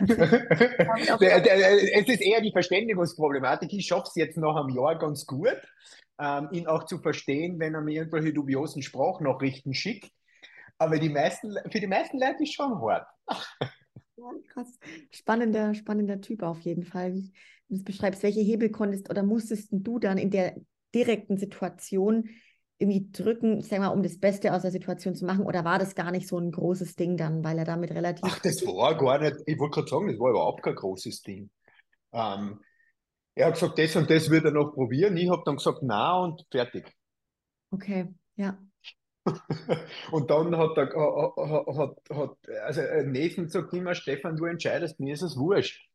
[2.08, 3.72] ist eher die Verständigungsproblematik.
[3.72, 5.60] Ich schaffe es jetzt nach einem Jahr ganz gut,
[6.18, 10.10] ähm, ihn auch zu verstehen, wenn er mir irgendwelche dubiosen Sprachnachrichten schickt.
[10.82, 13.06] Aber die meisten, für die meisten Leute ist schon hart.
[14.48, 14.78] Krass.
[15.10, 17.14] Spannender, spannender Typ auf jeden Fall.
[17.14, 17.32] Wie
[17.68, 20.56] du es beschreibst, welche Hebel konntest oder musstest du dann in der
[20.94, 22.28] direkten Situation
[22.78, 25.44] irgendwie drücken, ich sag mal, um das Beste aus der Situation zu machen?
[25.46, 28.24] Oder war das gar nicht so ein großes Ding dann, weil er damit relativ.
[28.24, 31.50] Ach, das war gar nicht, ich wollte gerade sagen, das war überhaupt kein großes Ding.
[32.12, 32.60] Ähm,
[33.34, 35.16] er hat gesagt, das und das würde er noch probieren.
[35.16, 36.92] Ich habe dann gesagt, na und fertig.
[37.70, 38.58] Okay, ja.
[40.10, 45.22] Und dann hat er, hat, hat, also Nathan sagt immer, Stefan, du entscheidest, mir ist
[45.22, 45.88] es wurscht.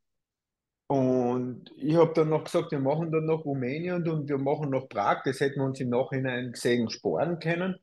[0.87, 4.87] Und ich habe dann noch gesagt, wir machen dann noch Rumänien und wir machen noch
[4.87, 5.21] Prag.
[5.25, 7.75] Das hätten wir uns im Nachhinein gesehen sparen können.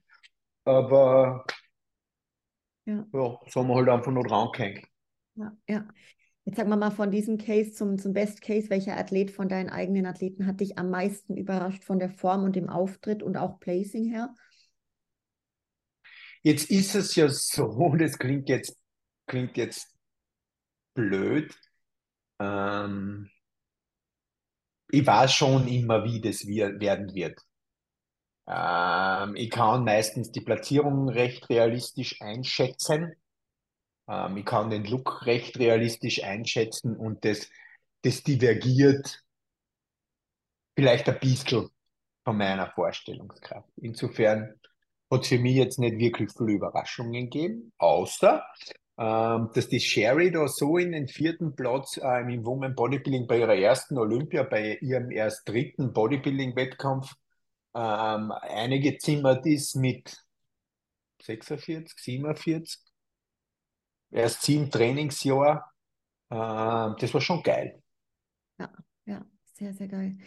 [0.65, 1.45] Aber
[2.87, 4.87] ja, ja so haben wir halt einfach noch dran gehängt.
[5.35, 5.87] Ja, ja.
[6.47, 8.71] Jetzt sagen wir mal von diesem Case zum, zum Best Case.
[8.71, 12.57] Welcher Athlet von deinen eigenen Athleten hat dich am meisten überrascht von der Form und
[12.57, 14.35] dem Auftritt und auch Placing her?
[16.45, 18.79] Jetzt ist es ja so, das klingt jetzt,
[19.27, 19.93] klingt jetzt
[20.95, 21.53] blöd.
[22.39, 23.31] Ähm,
[24.91, 27.41] ich weiß schon immer, wie das werden wird.
[28.47, 33.15] Ähm, ich kann meistens die Platzierung recht realistisch einschätzen.
[34.07, 37.49] Ähm, ich kann den Look recht realistisch einschätzen und das,
[38.03, 39.25] das divergiert
[40.77, 41.71] vielleicht ein bisschen
[42.25, 43.71] von meiner Vorstellungskraft.
[43.77, 44.61] Insofern
[45.15, 48.45] hat für mich jetzt nicht wirklich viele Überraschungen gegeben, außer
[48.97, 53.39] ähm, dass die Sherry da so in den vierten Platz ähm, im Women Bodybuilding bei
[53.39, 57.13] ihrer ersten Olympia, bei ihrem erst dritten Bodybuilding-Wettkampf
[57.75, 60.17] ähm, eingezimmert ist mit
[61.23, 62.81] 46, 47,
[64.13, 65.73] erst sieben Trainingsjahr.
[66.31, 67.83] Ähm, das war schon geil.
[68.59, 68.73] Ja,
[69.07, 70.19] ja, sehr, sehr geil.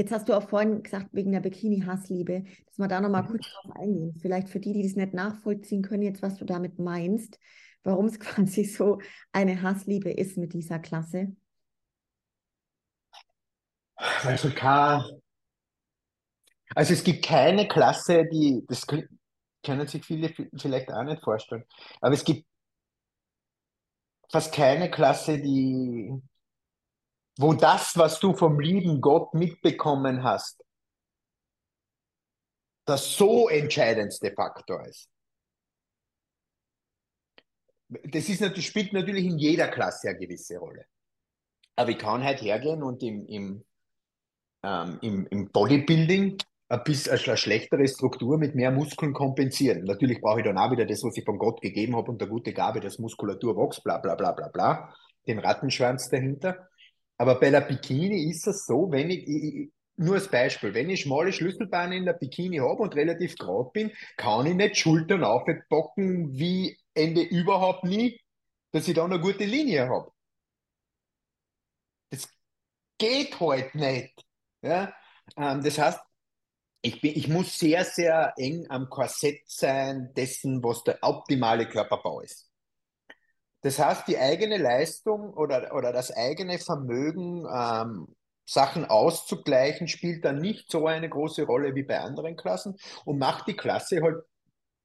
[0.00, 3.28] Jetzt hast du auch vorhin gesagt, wegen der Bikini-Hassliebe, dass wir da nochmal mhm.
[3.28, 4.14] kurz drauf eingehen.
[4.20, 7.38] Vielleicht für die, die das nicht nachvollziehen können, jetzt, was du damit meinst
[7.82, 9.00] warum es quasi so
[9.32, 11.34] eine Hassliebe ist mit dieser Klasse?
[13.96, 14.50] Also,
[16.74, 21.64] also es gibt keine Klasse, die, das können sich viele vielleicht auch nicht vorstellen,
[22.00, 22.46] aber es gibt
[24.30, 26.12] fast keine Klasse, die,
[27.40, 30.64] wo das, was du vom lieben Gott mitbekommen hast,
[32.86, 35.10] das so entscheidendste Faktor ist
[37.90, 40.86] das ist natürlich, spielt natürlich in jeder Klasse eine gewisse Rolle.
[41.76, 43.64] Aber ich kann halt hergehen und im, im,
[44.62, 49.84] ähm, im, im Bodybuilding ein bisschen eine schlechtere Struktur mit mehr Muskeln kompensieren.
[49.84, 52.28] Natürlich brauche ich dann auch wieder das, was ich von Gott gegeben habe und der
[52.28, 54.94] gute Gabe, dass Muskulatur wächst, bla bla bla bla bla,
[55.26, 56.69] den Rattenschwanz dahinter.
[57.20, 61.02] Aber bei der Bikini ist es so, wenn ich, ich nur als Beispiel, wenn ich
[61.02, 66.32] schmale Schlüsselbeine in der Bikini habe und relativ gerade bin, kann ich nicht Schultern aufpacken
[66.38, 68.18] wie Ende überhaupt nie,
[68.72, 70.10] dass ich da eine gute Linie habe.
[72.08, 72.26] Das
[72.96, 74.24] geht halt nicht.
[74.62, 74.94] Ja?
[75.36, 76.00] Ähm, das heißt,
[76.80, 82.22] ich, bin, ich muss sehr, sehr eng am Korsett sein dessen, was der optimale Körperbau
[82.22, 82.49] ist.
[83.62, 88.14] Das heißt, die eigene Leistung oder, oder das eigene Vermögen ähm,
[88.46, 93.46] Sachen auszugleichen, spielt dann nicht so eine große Rolle wie bei anderen Klassen und macht
[93.46, 94.24] die Klasse halt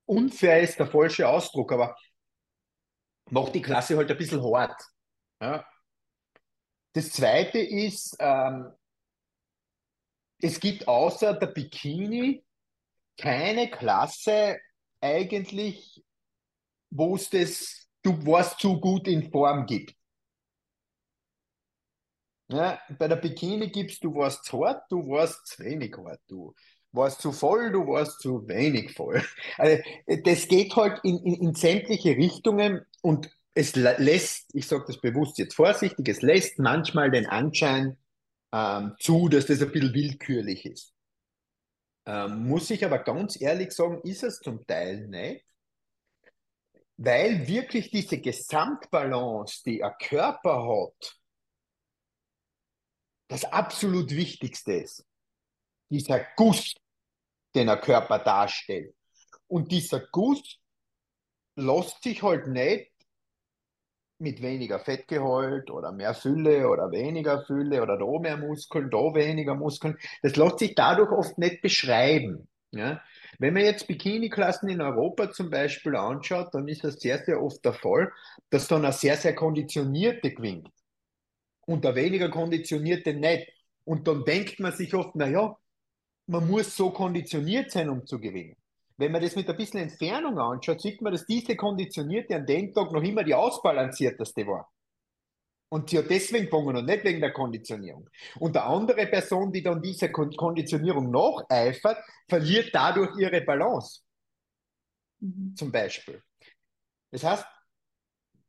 [0.05, 1.95] unfair ist der falsche Ausdruck, aber
[3.31, 4.79] macht die Klasse halt ein bisschen hart.
[5.41, 5.65] Ja.
[6.93, 8.71] Das zweite ist, ähm,
[10.41, 12.45] es gibt außer der Bikini
[13.17, 14.59] keine Klasse
[15.01, 16.03] eigentlich,
[16.89, 19.95] wo es das, du warst zu gut in Form gibt.
[22.47, 26.53] Ja, bei der Bikini gibst du warst zu hart, du warst zu wenig hart, du
[26.91, 29.23] warst zu voll, du warst zu wenig voll.
[29.57, 29.81] Also,
[30.23, 35.37] das geht halt in, in, in sämtliche Richtungen und es lässt, ich sage das bewusst
[35.39, 37.97] jetzt vorsichtig, es lässt manchmal den Anschein
[38.53, 40.93] ähm, zu, dass das ein bisschen willkürlich ist.
[42.05, 45.43] Ähm, muss ich aber ganz ehrlich sagen, ist es zum Teil nicht,
[46.97, 51.19] weil wirklich diese Gesamtbalance, die ein Körper hat,
[53.27, 55.05] das absolut Wichtigste ist.
[55.89, 56.75] Dieser Guss,
[57.53, 58.95] den ein Körper darstellt.
[59.47, 60.59] Und dieser Guss
[61.55, 62.91] lässt sich halt nicht
[64.17, 69.55] mit weniger Fettgehalt oder mehr Fülle oder weniger Fülle oder da mehr Muskeln, da weniger
[69.55, 69.97] Muskeln.
[70.21, 72.47] Das lässt sich dadurch oft nicht beschreiben.
[72.75, 73.01] Ja?
[73.39, 77.63] Wenn man jetzt Bikini-Klassen in Europa zum Beispiel anschaut, dann ist das sehr, sehr oft
[77.65, 78.11] der Fall,
[78.49, 80.69] dass dann eine sehr, sehr konditionierte gewinnt
[81.65, 83.51] und der weniger konditionierte nicht.
[83.83, 85.55] Und dann denkt man sich oft, naja,
[86.27, 88.55] man muss so konditioniert sein, um zu gewinnen.
[88.97, 92.73] Wenn man das mit ein bisschen Entfernung anschaut, sieht man, dass diese Konditionierte an dem
[92.73, 94.71] Tag noch immer die ausbalancierteste war.
[95.69, 98.09] Und sie hat deswegen gewonnen und nicht wegen der Konditionierung.
[98.39, 101.97] Und eine andere Person, die dann dieser Konditionierung nacheifert,
[102.29, 104.01] verliert dadurch ihre Balance.
[105.19, 105.55] Mhm.
[105.55, 106.21] Zum Beispiel.
[107.11, 107.45] Das heißt,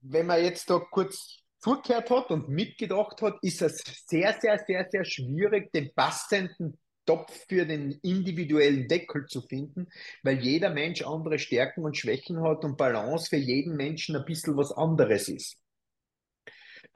[0.00, 4.86] wenn man jetzt da kurz zugehört hat und mitgedacht hat, ist es sehr, sehr, sehr,
[4.90, 9.88] sehr schwierig, den passenden Topf für den individuellen Deckel zu finden,
[10.22, 14.56] weil jeder Mensch andere Stärken und Schwächen hat und Balance für jeden Menschen ein bisschen
[14.56, 15.56] was anderes ist.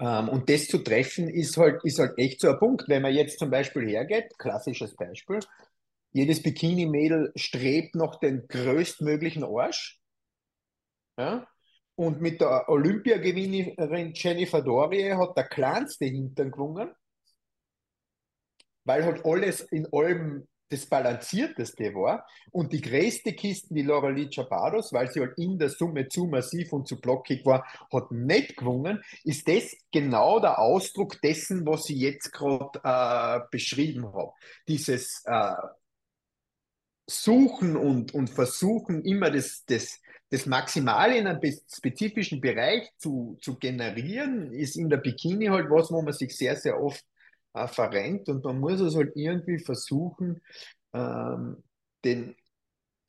[0.00, 2.88] Ähm, und das zu treffen ist halt, ist halt echt so ein Punkt.
[2.88, 5.40] Wenn man jetzt zum Beispiel hergeht, klassisches Beispiel,
[6.12, 10.00] jedes Bikini-Mädel strebt nach dem größtmöglichen Arsch.
[11.18, 11.46] Ja?
[11.94, 16.90] Und mit der Olympiagewinnerin Jennifer Dorie hat der kleinste Hintern gewonnen
[18.84, 22.26] weil halt alles in allem das Balancierteste war.
[22.52, 26.72] Und die größte Kiste, die Laura Chapados, weil sie halt in der Summe zu massiv
[26.72, 29.02] und zu blockig war, hat nicht gewonnen.
[29.24, 34.32] Ist das genau der Ausdruck dessen, was ich jetzt gerade äh, beschrieben habe?
[34.68, 35.54] Dieses äh,
[37.08, 40.00] Suchen und, und Versuchen, immer das, das,
[40.30, 45.90] das Maximale in einem spezifischen Bereich zu, zu generieren, ist in der Bikini halt was,
[45.90, 47.04] wo man sich sehr, sehr oft
[47.54, 50.40] äh, verrenkt und man muss es halt irgendwie versuchen,
[50.92, 51.62] ähm,
[52.04, 52.36] den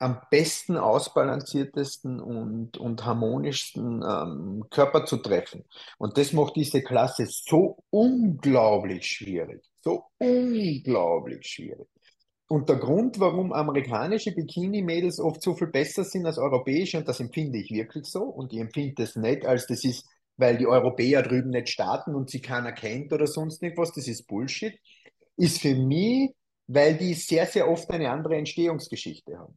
[0.02, 5.64] am besten ausbalanciertesten und, und harmonischsten ähm, Körper zu treffen.
[5.96, 9.62] Und das macht diese Klasse so unglaublich schwierig.
[9.80, 11.86] So unglaublich schwierig.
[12.48, 17.20] Und der Grund, warum amerikanische Bikini-Mädels oft so viel besser sind als europäische, und das
[17.20, 20.04] empfinde ich wirklich so, und ich empfinde es nicht als das ist
[20.42, 24.26] weil die Europäer drüben nicht starten und sie keiner kennt oder sonst irgendwas, das ist
[24.26, 24.76] Bullshit,
[25.36, 26.32] ist für mich,
[26.66, 29.56] weil die sehr, sehr oft eine andere Entstehungsgeschichte haben.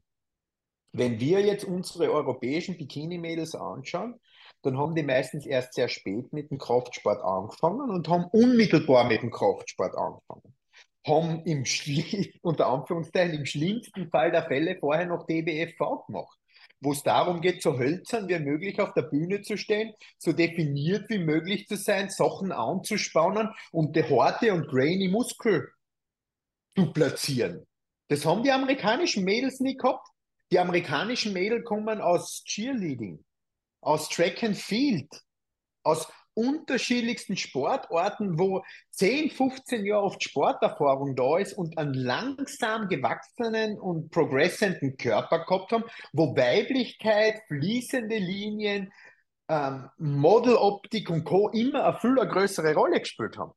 [0.92, 4.20] Wenn wir jetzt unsere europäischen Bikini-Mädels anschauen,
[4.62, 9.24] dann haben die meistens erst sehr spät mit dem Kraftsport angefangen und haben unmittelbar mit
[9.24, 10.56] dem Kraftsport angefangen.
[11.06, 11.64] Haben im
[12.44, 16.40] unter Anführungszeichen im schlimmsten Fall der Fälle vorher noch DBFV gemacht
[16.86, 21.10] wo es darum geht, so hölzern wie möglich auf der Bühne zu stehen, so definiert
[21.10, 25.70] wie möglich zu sein, Sachen anzuspannen und die harte und grainy Muskel
[26.78, 27.66] zu platzieren.
[28.08, 30.08] Das haben die amerikanischen Mädels nie gehabt.
[30.52, 33.24] Die amerikanischen Mädels kommen aus Cheerleading,
[33.82, 35.10] aus Track and Field,
[35.84, 43.80] aus unterschiedlichsten Sportarten, wo 10, 15 Jahre oft Sporterfahrung da ist und einen langsam gewachsenen
[43.80, 48.92] und progressenden Körper gehabt haben, wo Weiblichkeit, fließende Linien,
[49.48, 51.50] ähm, Modeloptik und Co.
[51.50, 53.54] immer eine viel größere Rolle gespielt haben.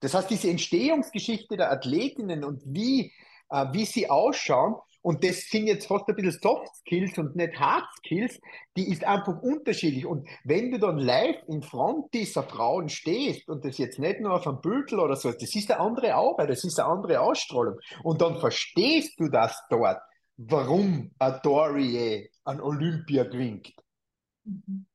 [0.00, 3.12] Das heißt, diese Entstehungsgeschichte der Athletinnen und wie,
[3.50, 7.58] äh, wie sie ausschauen, und das sind jetzt fast ein bisschen Soft Skills und nicht
[7.58, 8.40] Hard Skills,
[8.76, 10.06] die ist einfach unterschiedlich.
[10.06, 14.34] Und wenn du dann live in Front dieser Frauen stehst und das jetzt nicht nur
[14.34, 17.78] auf einem Bildel oder so, das ist eine andere Arbeit, das ist eine andere Ausstrahlung.
[18.02, 20.00] Und dann verstehst du das dort,
[20.36, 23.72] warum ein Dorie an Olympia gewinnt.
[24.44, 24.86] Mhm.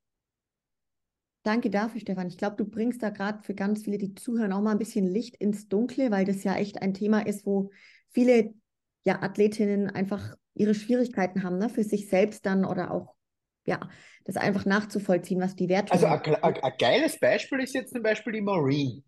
[1.43, 2.27] Danke dafür, Stefan.
[2.27, 5.05] Ich glaube, du bringst da gerade für ganz viele, die zuhören, auch mal ein bisschen
[5.05, 7.69] Licht ins Dunkle, weil das ja echt ein Thema ist, wo
[8.11, 8.53] viele
[9.05, 13.15] ja, Athletinnen einfach ihre Schwierigkeiten haben, ne, für sich selbst dann oder auch,
[13.65, 13.79] ja,
[14.25, 18.03] das einfach nachzuvollziehen, was die Werte Also ein, ein, ein geiles Beispiel ist jetzt zum
[18.03, 19.03] Beispiel die Marine.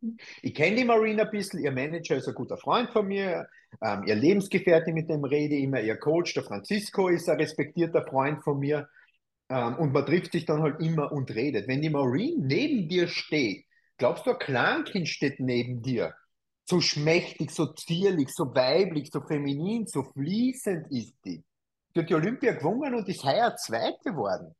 [0.00, 0.16] Mhm.
[0.42, 3.46] Ich kenne die Marine ein bisschen, ihr Manager ist ein guter Freund von mir,
[3.82, 8.42] ähm, ihr Lebensgefährte, mit dem rede immer, ihr Coach, der Francisco, ist ein respektierter Freund
[8.42, 8.88] von mir.
[9.48, 11.68] Ähm, und man trifft sich dann halt immer und redet.
[11.68, 13.64] Wenn die Marine neben dir steht,
[13.98, 16.14] glaubst du, ein Kleinkind steht neben dir?
[16.66, 21.44] So schmächtig, so zierlich, so weiblich, so feminin, so fließend ist die.
[21.94, 24.54] Die hat die Olympia gewonnen und ist heuer Zweite geworden.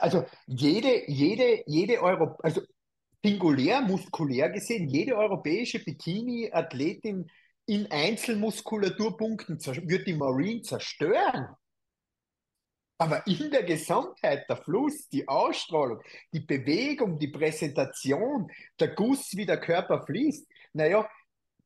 [0.00, 2.62] Also jede, jede, jede Euro, also
[3.22, 7.30] singulär, muskulär gesehen, jede europäische Bikini-Athletin
[7.66, 11.48] in Einzelmuskulaturpunkten wird die Marine zerstören.
[12.98, 19.46] Aber in der Gesamtheit, der Fluss, die Ausstrahlung, die Bewegung, die Präsentation, der Guss, wie
[19.46, 21.08] der Körper fließt, naja,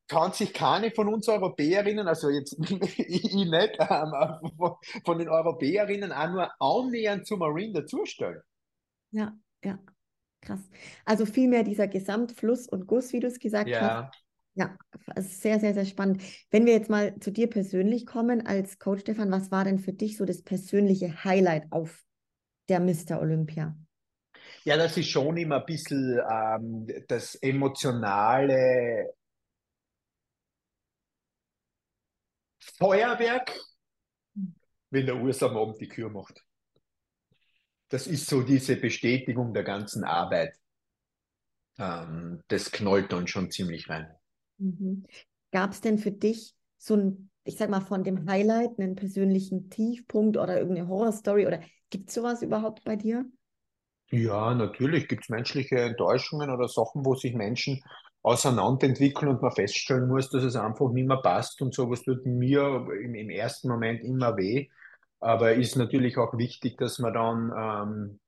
[0.07, 2.55] kann sich keine von uns Europäerinnen, also jetzt
[2.97, 4.13] ich nicht, ähm,
[4.57, 8.41] von, von den Europäerinnen auch nur annähernd zu Marine dazustellen.
[9.11, 9.79] Ja, ja,
[10.41, 10.61] krass.
[11.03, 14.11] Also vielmehr dieser Gesamtfluss und Guss, wie du es gesagt ja.
[14.11, 14.22] hast,
[14.55, 14.77] ja,
[15.17, 16.21] sehr, sehr, sehr spannend.
[16.51, 19.93] Wenn wir jetzt mal zu dir persönlich kommen als Coach Stefan, was war denn für
[19.93, 22.03] dich so das persönliche Highlight auf
[22.69, 23.19] der Mr.
[23.19, 23.75] Olympia?
[24.63, 29.13] Ja, das ist schon immer ein bisschen ähm, das emotionale
[32.77, 33.59] Feuerwerk,
[34.89, 36.45] wenn der Urs am Abend die Kür macht.
[37.89, 40.57] Das ist so diese Bestätigung der ganzen Arbeit.
[41.77, 44.15] Ähm, das knallt dann schon ziemlich rein.
[44.63, 45.05] Mhm.
[45.51, 49.69] Gab es denn für dich so ein, ich sag mal, von dem Highlight einen persönlichen
[49.69, 51.59] Tiefpunkt oder irgendeine Horrorstory oder
[51.89, 53.25] gibt es sowas überhaupt bei dir?
[54.11, 57.81] Ja, natürlich gibt es menschliche Enttäuschungen oder Sachen, wo sich Menschen
[58.21, 62.85] auseinanderentwickeln und man feststellen muss, dass es einfach nicht mehr passt und sowas tut mir
[63.03, 64.69] im, im ersten Moment immer weh.
[65.19, 68.19] Aber ist natürlich auch wichtig, dass man dann ähm,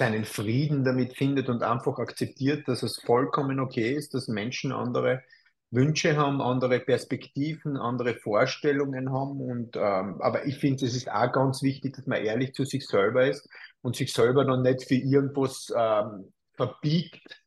[0.00, 5.22] seinen Frieden damit findet und einfach akzeptiert, dass es vollkommen okay ist, dass Menschen andere
[5.70, 9.42] Wünsche haben, andere Perspektiven, andere Vorstellungen haben.
[9.42, 12.86] Und ähm, aber ich finde, es ist auch ganz wichtig, dass man ehrlich zu sich
[12.86, 13.46] selber ist
[13.82, 17.44] und sich selber dann nicht für irgendwas ähm, verbiegt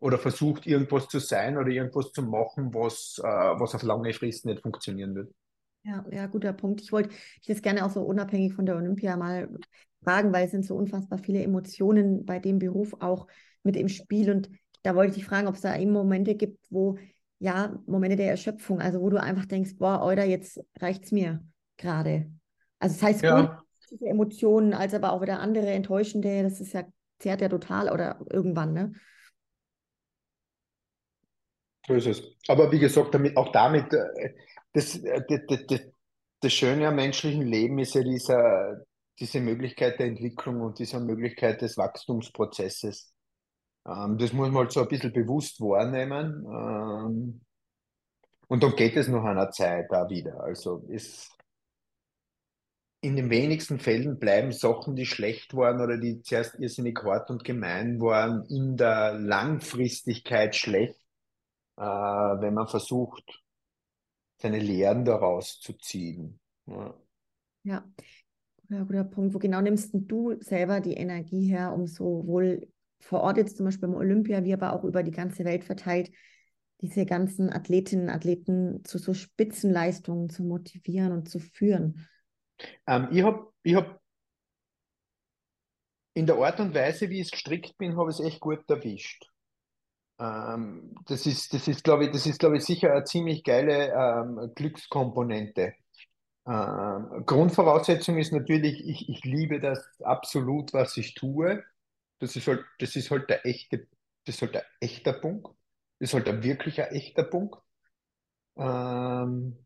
[0.00, 4.46] oder versucht, irgendwas zu sein oder irgendwas zu machen, was, äh, was auf lange Frist
[4.46, 5.30] nicht funktionieren wird.
[5.86, 6.80] Ja, ja, guter Punkt.
[6.80, 7.10] Ich wollte
[7.40, 9.48] ich das gerne auch so unabhängig von der Olympia mal
[10.02, 13.28] fragen, weil es sind so unfassbar viele Emotionen bei dem Beruf auch
[13.62, 14.30] mit im Spiel.
[14.30, 14.50] Und
[14.82, 16.98] da wollte ich dich fragen, ob es da eben Momente gibt, wo,
[17.38, 21.44] ja, Momente der Erschöpfung, also wo du einfach denkst, boah, oder jetzt reicht es mir
[21.76, 22.32] gerade.
[22.80, 23.40] Also das heißt ja.
[23.40, 26.84] gut, Emotionen, als aber auch wieder andere enttäuschende, das ist ja,
[27.20, 28.92] zehrt ja total oder irgendwann, ne?
[31.86, 32.22] So ist es.
[32.48, 34.34] Aber wie gesagt, damit, auch damit, äh,
[34.76, 35.80] das, äh, das, das,
[36.40, 38.84] das Schöne am menschlichen Leben ist ja dieser,
[39.18, 43.14] diese Möglichkeit der Entwicklung und diese Möglichkeit des Wachstumsprozesses.
[43.86, 46.44] Ähm, das muss man halt so ein bisschen bewusst wahrnehmen.
[46.44, 47.40] Ähm,
[48.48, 50.40] und dann geht es nach einer Zeit da wieder.
[50.40, 51.30] Also es,
[53.00, 57.44] in den wenigsten Fällen bleiben Sachen, die schlecht waren oder die zuerst irrsinnig hart und
[57.44, 61.00] gemein waren, in der Langfristigkeit schlecht,
[61.78, 63.42] äh, wenn man versucht,
[64.38, 66.38] seine Lehren daraus zu ziehen.
[66.66, 66.94] Ja.
[67.64, 67.84] ja.
[68.68, 69.32] Ja, guter Punkt.
[69.32, 72.66] Wo genau nimmst du selber die Energie her, um sowohl
[73.00, 76.10] vor Ort jetzt zum Beispiel im Olympia, wie aber auch über die ganze Welt verteilt,
[76.80, 82.08] diese ganzen Athletinnen, Athleten zu so Spitzenleistungen zu motivieren und zu führen?
[82.86, 84.00] Ähm, ich habe ich hab
[86.14, 89.30] in der Art und Weise, wie ich gestrickt bin, habe ich es echt gut erwischt.
[90.18, 93.92] Ähm, das ist, das ist, glaube ich, das ist, glaube ich, sicher eine ziemlich geile
[93.92, 95.74] ähm, Glückskomponente.
[96.46, 101.64] Ähm, Grundvoraussetzung ist natürlich, ich, ich liebe das absolut, was ich tue.
[102.20, 103.88] Das ist halt, das ist halt der echte,
[104.26, 105.48] das ist halt der echte Punkt.
[106.00, 107.56] Das ist halt ein wirklicher echter Punkt.
[108.56, 109.64] Ähm,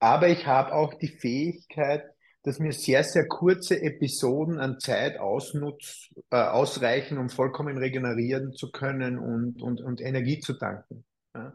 [0.00, 6.08] aber ich habe auch die Fähigkeit, dass mir sehr, sehr kurze Episoden an Zeit ausnutz,
[6.30, 11.04] äh, ausreichen, um vollkommen regenerieren zu können und, und, und Energie zu tanken.
[11.34, 11.52] Ja.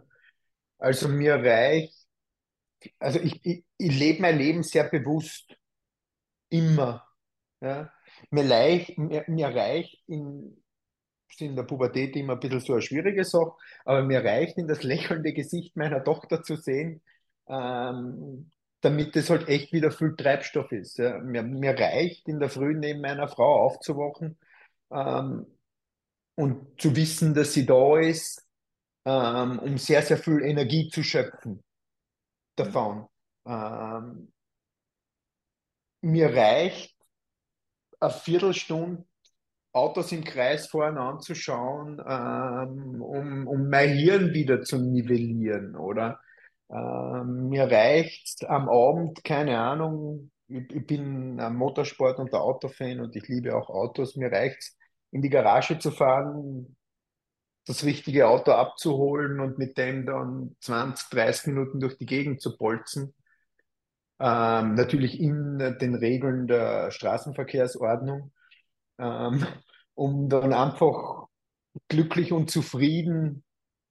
[0.77, 1.95] Also mir reicht,
[2.99, 5.57] also ich, ich, ich lebe mein Leben sehr bewusst,
[6.49, 7.07] immer.
[7.61, 7.91] Ja.
[8.29, 10.63] Mir, leicht, mir, mir reicht in,
[11.39, 13.53] in der Pubertät immer ein bisschen so eine schwierige Sache,
[13.85, 17.01] aber mir reicht in das lächelnde Gesicht meiner Tochter zu sehen,
[17.47, 18.51] ähm,
[18.85, 20.99] damit es halt echt wieder viel Treibstoff ist.
[20.99, 21.17] Ja.
[21.19, 24.37] Mir, mir reicht in der Früh neben meiner Frau aufzuwachen
[24.91, 25.47] ähm,
[26.35, 28.45] und zu wissen, dass sie da ist,
[29.05, 31.63] ähm, um sehr, sehr viel Energie zu schöpfen
[32.55, 33.07] davon.
[33.47, 34.31] Ähm,
[36.01, 36.95] mir reicht
[37.99, 39.03] eine Viertelstunde
[39.73, 46.21] Autos im Kreis fahren anzuschauen, ähm, um, um mein Hirn wieder zu nivellieren, oder?
[46.69, 53.15] Ähm, mir reicht am Abend, keine Ahnung, ich, ich bin ein Motorsport- und Autofan und
[53.15, 54.73] ich liebe auch Autos, mir reicht
[55.11, 56.75] in die Garage zu fahren,
[57.65, 62.57] das richtige Auto abzuholen und mit dem dann 20, 30 Minuten durch die Gegend zu
[62.57, 63.13] bolzen.
[64.19, 68.31] Ähm, natürlich in den Regeln der Straßenverkehrsordnung,
[68.97, 69.45] ähm,
[69.93, 71.27] um dann einfach
[71.89, 73.43] glücklich und zufrieden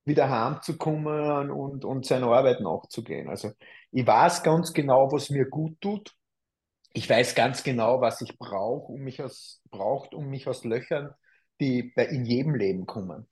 [0.05, 3.29] wieder heimzukommen und, und seiner Arbeit nachzugehen.
[3.29, 3.53] Also
[3.91, 6.15] ich weiß ganz genau, was mir gut tut.
[6.93, 11.13] Ich weiß ganz genau, was ich brauche, um mich aus, braucht, um mich aus Löchern,
[11.61, 13.27] die bei, in jedem Leben kommen,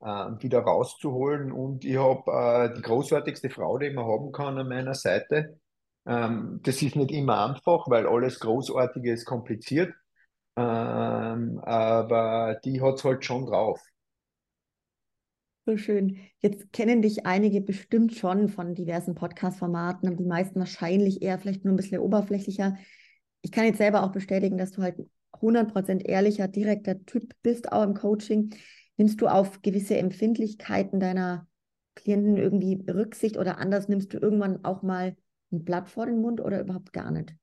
[0.00, 1.52] äh, wieder rauszuholen.
[1.52, 5.58] Und ich habe äh, die großartigste Frau, die man haben kann an meiner Seite.
[6.06, 9.94] Ähm, das ist nicht immer einfach, weil alles Großartige ist kompliziert.
[10.56, 13.80] Ähm, aber die hat es halt schon drauf.
[15.66, 16.18] So schön.
[16.38, 21.64] Jetzt kennen dich einige bestimmt schon von diversen Podcast-Formaten und die meisten wahrscheinlich eher vielleicht
[21.64, 22.76] nur ein bisschen oberflächlicher.
[23.42, 24.96] Ich kann jetzt selber auch bestätigen, dass du halt
[25.40, 28.54] 100% ehrlicher, direkter Typ bist, auch im Coaching.
[28.96, 31.48] Nimmst du auf gewisse Empfindlichkeiten deiner
[31.96, 35.16] Klienten irgendwie Rücksicht oder anders nimmst du irgendwann auch mal
[35.50, 37.34] ein Blatt vor den Mund oder überhaupt gar nicht?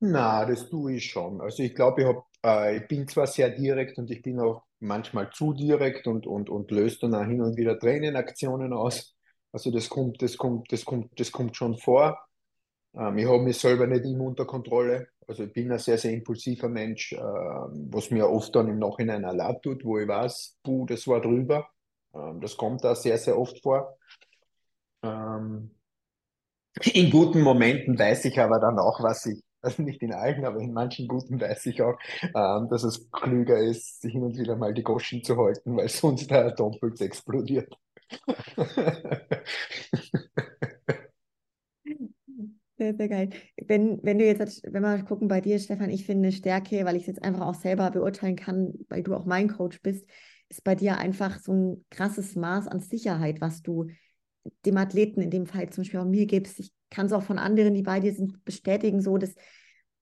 [0.00, 1.40] Na, das tue ich schon.
[1.40, 5.30] Also ich glaube, ich, äh, ich bin zwar sehr direkt und ich bin auch manchmal
[5.30, 9.14] zu direkt und, und, und löst dann auch hin und wieder Tränenaktionen aus.
[9.52, 12.18] Also das kommt, das kommt, das kommt, das kommt schon vor.
[12.94, 15.08] Ähm, ich habe mich selber nicht immer unter Kontrolle.
[15.26, 19.22] Also ich bin ein sehr, sehr impulsiver Mensch, äh, was mir oft dann im Nachhinein
[19.22, 21.68] leid tut, wo ich weiß, puh, das war drüber.
[22.14, 23.98] Ähm, das kommt da sehr, sehr oft vor.
[25.02, 25.70] Ähm,
[26.92, 30.60] in guten Momenten weiß ich aber dann auch, was ich also nicht in allen, aber
[30.60, 34.74] in manchen guten weiß ich auch, ähm, dass es klüger ist, hin und wieder mal
[34.74, 37.72] die Goschen zu halten, weil sonst der Atompilz explodiert.
[42.78, 43.30] Sehr, sehr geil.
[43.66, 47.02] Wenn, wenn du jetzt, wenn wir gucken bei dir, Stefan, ich finde Stärke, weil ich
[47.02, 50.06] es jetzt einfach auch selber beurteilen kann, weil du auch mein Coach bist,
[50.50, 53.86] ist bei dir einfach so ein krasses Maß an Sicherheit, was du
[54.64, 56.58] dem Athleten in dem Fall zum Beispiel auch mir gibst.
[56.60, 59.34] Ich kann es auch von anderen, die bei dir sind, bestätigen, so dass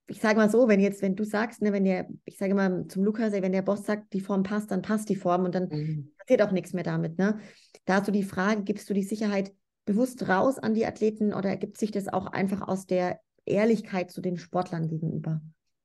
[0.07, 2.87] ich sage mal so, wenn jetzt, wenn du sagst, ne, wenn der, ich sage mal
[2.89, 5.69] zum Lukas, wenn der Boss sagt, die Form passt, dann passt die Form und dann
[5.69, 6.13] mhm.
[6.19, 7.19] passiert auch nichts mehr damit.
[7.19, 7.39] Ne?
[7.87, 9.53] Da hast du die Frage, gibst du die Sicherheit
[9.87, 14.21] bewusst raus an die Athleten oder ergibt sich das auch einfach aus der Ehrlichkeit zu
[14.21, 15.41] den Sportlern gegenüber?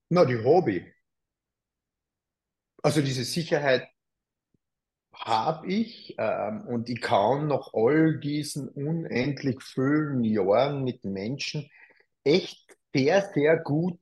[0.10, 0.86] Na, die Hobby.
[2.82, 3.88] Also diese Sicherheit
[5.20, 11.70] habe ich ähm, und ich kann nach all diesen unendlich vielen Jahren mit Menschen
[12.24, 14.00] echt sehr, sehr gut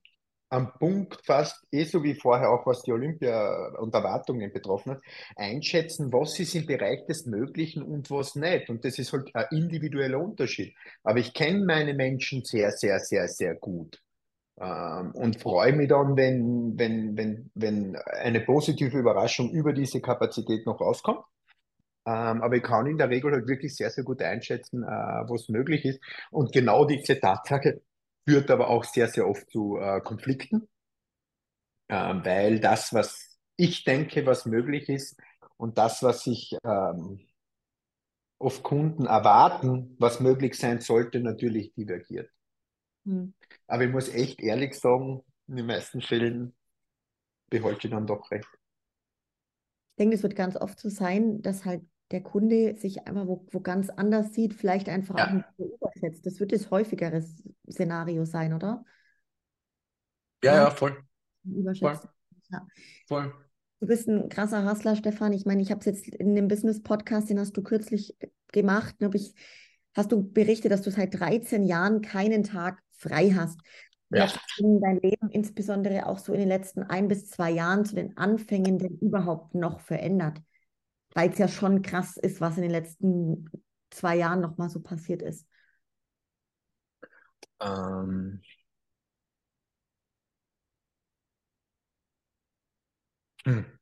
[0.50, 5.02] am Punkt, fast eh so wie vorher auch, was die Olympia und Erwartungen betroffen hat,
[5.36, 8.70] einschätzen, was ist im Bereich des Möglichen und was nicht.
[8.70, 10.74] Und das ist halt ein individueller Unterschied.
[11.04, 14.02] Aber ich kenne meine Menschen sehr, sehr, sehr, sehr gut.
[14.60, 20.66] Ähm, und freue mich dann, wenn, wenn, wenn, wenn eine positive Überraschung über diese Kapazität
[20.66, 21.24] noch rauskommt.
[22.06, 25.50] Ähm, aber ich kann in der Regel halt wirklich sehr, sehr gut einschätzen, äh, was
[25.50, 26.02] möglich ist.
[26.32, 27.82] Und genau diese Tatsache
[28.28, 30.68] führt aber auch sehr, sehr oft zu äh, Konflikten,
[31.90, 35.20] äh, weil das, was ich denke, was möglich ist
[35.58, 36.26] und das, was
[36.64, 37.28] ähm,
[38.40, 42.32] oft Kunden erwarten, was möglich sein sollte, natürlich divergiert.
[43.08, 43.34] Hm.
[43.68, 46.54] Aber ich muss echt ehrlich sagen, in den meisten Fällen
[47.50, 48.48] behalte ich dann doch recht.
[49.92, 51.82] Ich denke, es wird ganz oft so sein, dass halt
[52.12, 55.44] der Kunde sich einfach wo, wo ganz anders sieht, vielleicht einfach ja.
[55.58, 56.26] auch überschätzt.
[56.26, 57.24] Das wird das häufigere
[57.70, 58.86] Szenario sein, oder?
[60.44, 61.02] Ja, ja, voll.
[61.44, 62.04] Überschätzt.
[62.04, 62.12] Voll.
[62.50, 62.68] Ja.
[63.08, 63.34] voll.
[63.80, 65.34] Du bist ein krasser Hustler, Stefan.
[65.34, 68.18] Ich meine, ich habe es jetzt in dem Business-Podcast, den hast du kürzlich
[68.52, 69.34] gemacht, habe ich,
[69.96, 73.60] hast du berichtet, dass du seit 13 Jahren keinen Tag frei hast.
[74.10, 74.24] Ja.
[74.24, 77.96] Was in dein Leben insbesondere auch so in den letzten ein bis zwei Jahren zu
[77.96, 80.42] den Anfängen denn überhaupt noch verändert?
[81.14, 83.50] Weil es ja schon krass ist, was in den letzten
[83.90, 85.48] zwei Jahren nochmal so passiert ist.
[87.60, 88.42] Ähm.
[93.46, 93.78] Hm.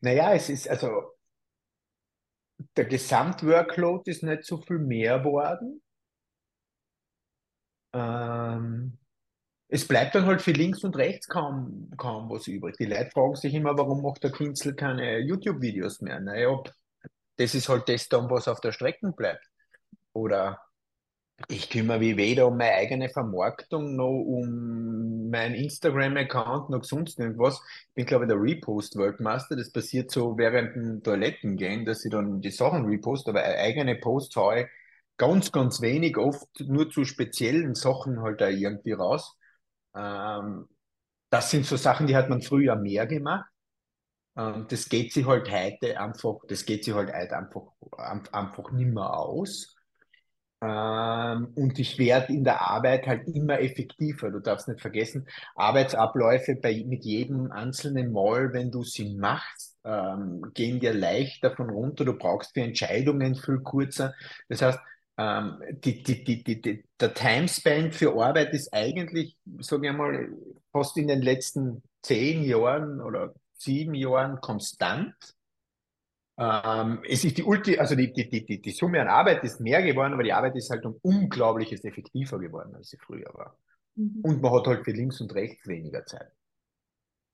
[0.00, 1.13] Naja, es ist also
[2.76, 5.82] der Gesamtworkload ist nicht so viel mehr geworden.
[7.92, 8.98] Ähm,
[9.68, 12.76] es bleibt dann halt für links und rechts kaum, kaum was übrig.
[12.76, 16.20] Die Leute fragen sich immer, warum macht der Künstler keine YouTube-Videos mehr?
[16.20, 16.62] Naja,
[17.36, 19.44] das ist halt das dann, was auf der Strecke bleibt.
[20.12, 20.60] Oder
[21.48, 27.60] ich kümmere mich weder um meine eigene Vermarktung noch um meinen Instagram-Account noch sonst irgendwas.
[27.88, 29.56] Ich bin, glaube ich, der Repost-Weltmeister.
[29.56, 34.36] Das passiert so während dem Toilettengehen, dass ich dann die Sachen repost, aber eigene Posts
[34.36, 34.68] haue
[35.16, 39.36] ganz, ganz wenig, oft nur zu speziellen Sachen halt da irgendwie raus.
[39.94, 40.68] Ähm,
[41.30, 43.46] das sind so Sachen, die hat man früher mehr gemacht.
[44.36, 47.62] Ähm, das geht sich halt heute einfach, das geht sich halt heute einfach,
[48.32, 49.73] einfach nimmer aus.
[50.62, 54.30] Ähm, und ich werde in der Arbeit halt immer effektiver.
[54.30, 55.26] Du darfst nicht vergessen,
[55.56, 61.70] Arbeitsabläufe bei, mit jedem einzelnen Mal, wenn du sie machst, ähm, gehen dir leicht davon
[61.70, 62.04] runter.
[62.04, 64.14] Du brauchst für Entscheidungen viel kurzer.
[64.48, 64.78] Das heißt,
[65.16, 70.28] ähm, die, die, die, der Timespan für Arbeit ist eigentlich, sage ich mal,
[70.72, 75.14] fast in den letzten zehn Jahren oder sieben Jahren konstant.
[76.36, 79.82] Ähm, es ist die Ulti, also die, die, die, die Summe an Arbeit ist mehr
[79.82, 83.56] geworden, aber die Arbeit ist halt um unglaubliches effektiver geworden, als sie früher war.
[83.94, 84.20] Mhm.
[84.22, 86.32] Und man hat halt für links und rechts weniger Zeit.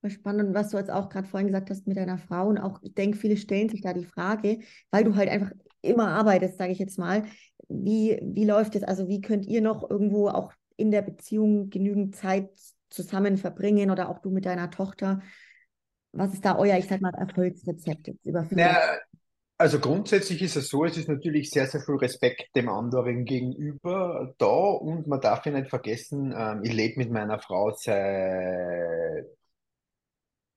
[0.07, 2.95] Spannend, was du jetzt auch gerade vorhin gesagt hast mit deiner Frau, und auch ich
[2.95, 6.79] denke, viele stellen sich da die Frage, weil du halt einfach immer arbeitest, sage ich
[6.79, 7.25] jetzt mal,
[7.69, 8.83] wie, wie läuft es?
[8.83, 12.51] Also wie könnt ihr noch irgendwo auch in der Beziehung genügend Zeit
[12.89, 15.21] zusammen verbringen oder auch du mit deiner Tochter?
[16.13, 19.01] Was ist da euer, ich sag mal, Erfolgsrezept jetzt über viele
[19.61, 24.35] also grundsätzlich ist es so, es ist natürlich sehr, sehr viel Respekt dem anderen gegenüber
[24.39, 29.27] da und man darf ja nicht vergessen, ähm, ich lebe mit meiner Frau seit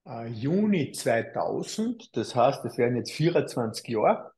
[0.06, 4.32] äh, Juni 2000, das heißt, es werden jetzt 24 Jahre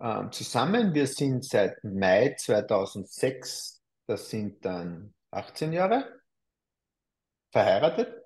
[0.00, 0.94] ähm, zusammen.
[0.94, 6.08] Wir sind seit Mai 2006, das sind dann 18 Jahre,
[7.52, 8.21] verheiratet.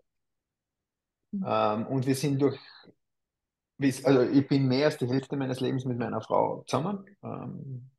[1.39, 1.45] Mhm.
[1.47, 2.59] Ähm, und wir sind durch,
[4.05, 7.05] also ich bin mehr als die Hälfte meines Lebens mit meiner Frau zusammen.
[7.23, 7.91] Ähm,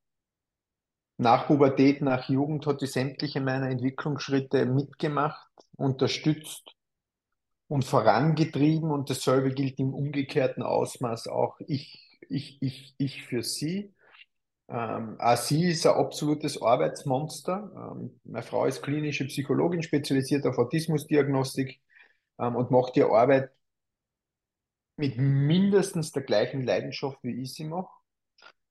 [1.17, 6.75] nach Pubertät, nach Jugend hat sie sämtliche meiner Entwicklungsschritte mitgemacht, unterstützt
[7.67, 13.93] und vorangetrieben und dasselbe gilt im umgekehrten Ausmaß auch ich, ich, ich, ich für sie.
[14.69, 17.71] Ähm, auch sie ist ein absolutes Arbeitsmonster.
[17.75, 21.79] Ähm, meine Frau ist klinische Psychologin, spezialisiert auf Autismusdiagnostik
[22.39, 23.51] ähm, und macht die Arbeit
[24.97, 27.89] mit mindestens der gleichen Leidenschaft, wie ich sie mache.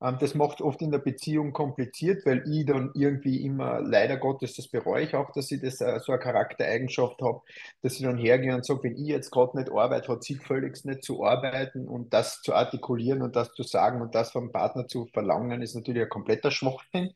[0.03, 4.55] Ähm, das macht oft in der Beziehung kompliziert, weil ich dann irgendwie immer, leider Gottes,
[4.55, 7.41] das bereue ich auch, dass ich das äh, so eine Charaktereigenschaft habe,
[7.83, 10.85] dass ich dann hergehe und sage, wenn ich jetzt gerade nicht arbeite, hat sie völlig
[10.85, 14.87] nicht zu arbeiten und das zu artikulieren und das zu sagen und das vom Partner
[14.89, 17.14] zu verlangen, ist natürlich ein kompletter Schwachsinn.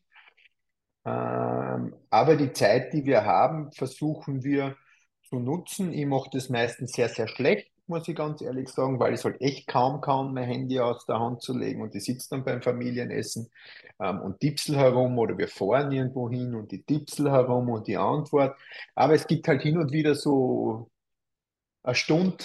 [1.05, 4.77] Ähm, aber die Zeit, die wir haben, versuchen wir
[5.31, 5.93] zu nutzen.
[5.93, 9.41] Ich mache das meistens sehr, sehr schlecht, muss ich ganz ehrlich sagen, weil ich halt
[9.41, 12.63] echt kaum kann, mein Handy aus der Hand zu legen und ich sitze dann beim
[12.63, 13.51] Familienessen
[14.01, 17.97] ähm, und tippsel herum oder wir fahren irgendwo hin und die tippsel herum und die
[17.97, 18.57] Antwort.
[18.95, 20.91] Aber es gibt halt hin und wieder so
[21.83, 22.45] eine Stunde,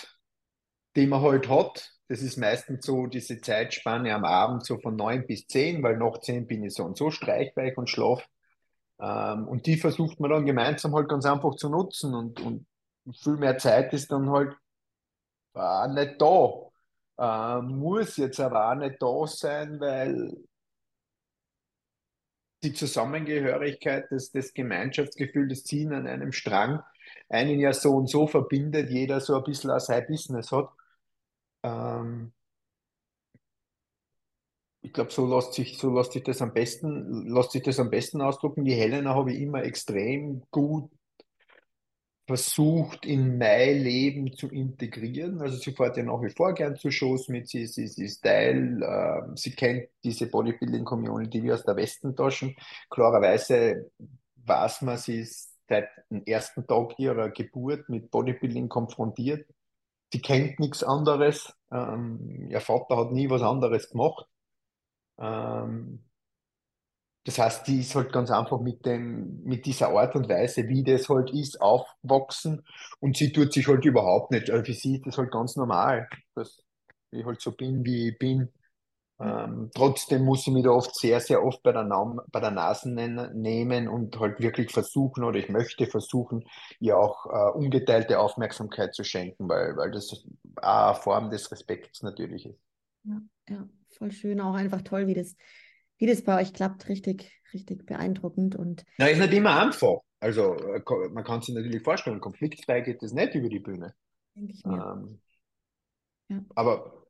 [0.95, 1.91] die man halt hat.
[2.07, 6.19] Das ist meistens so diese Zeitspanne am Abend so von neun bis zehn, weil nach
[6.19, 8.25] zehn bin ich so und so streichweich und schlaf.
[8.99, 12.65] Ähm, und die versucht man dann gemeinsam halt ganz einfach zu nutzen und, und
[13.13, 14.55] viel mehr Zeit ist dann halt
[15.55, 16.71] äh, nicht da.
[17.17, 20.35] Äh, muss jetzt aber auch nicht da sein, weil
[22.63, 26.81] die Zusammengehörigkeit, das, das Gemeinschaftsgefühl, das Ziehen an einem Strang
[27.29, 30.69] einen ja so und so verbindet, jeder so ein bisschen auch sein Business hat.
[31.63, 32.33] Ähm,
[34.81, 37.89] ich glaube, so lässt sich, so lässt sich das am besten, lässt sich das am
[37.89, 38.65] besten ausdrucken.
[38.65, 40.91] Die Helena habe ich immer extrem gut
[42.27, 45.41] versucht, in mein Leben zu integrieren.
[45.41, 48.23] Also sie fährt ja nach wie vor gern zu Shows mit, sie, sie, sie ist
[48.23, 52.55] Teil, äh, sie kennt diese Bodybuilding-Community wie aus der Westentaschen.
[52.89, 53.91] Klarerweise
[54.37, 59.47] weiß man, sie ist seit dem ersten Tag ihrer Geburt mit Bodybuilding konfrontiert.
[60.11, 61.53] Sie kennt nichts anderes.
[61.71, 64.25] Ähm, ihr Vater hat nie was anderes gemacht.
[65.19, 66.03] Ähm,
[67.25, 70.83] das heißt, die ist halt ganz einfach mit dem, mit dieser Art und Weise, wie
[70.83, 72.63] das halt ist, aufwachsen
[72.99, 74.49] und sie tut sich halt überhaupt nicht.
[74.51, 76.63] Also für sie ist das halt ganz normal, dass
[77.11, 78.49] ich halt so bin, wie ich bin.
[79.19, 81.85] Ähm, trotzdem muss ich mich da oft sehr, sehr oft bei der,
[82.31, 86.43] bei der Nase nehmen und halt wirklich versuchen oder ich möchte versuchen,
[86.79, 90.25] ihr auch äh, ungeteilte Aufmerksamkeit zu schenken, weil, weil das
[90.57, 92.59] eine Form des Respekts natürlich ist.
[93.03, 94.41] Ja, ja, voll schön.
[94.41, 95.35] Auch einfach toll, wie das,
[95.97, 96.87] wie das bei euch klappt.
[96.89, 98.55] Richtig, richtig beeindruckend.
[98.55, 99.99] Und Na, ist nicht immer einfach.
[100.19, 100.81] Also äh,
[101.11, 103.93] man kann sich natürlich vorstellen, konfliktfrei geht das nicht über die Bühne.
[104.35, 104.55] denke.
[104.65, 105.21] Ähm,
[106.29, 106.45] Ja.
[106.55, 107.03] aber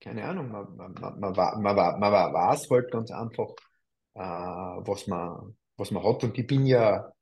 [0.00, 3.48] keine Ahnung, man, man, man, man, man, man wa- weiß halt ganz einfach,
[4.14, 6.24] äh, was man, was man hat.
[6.24, 7.12] Und ich bin ja,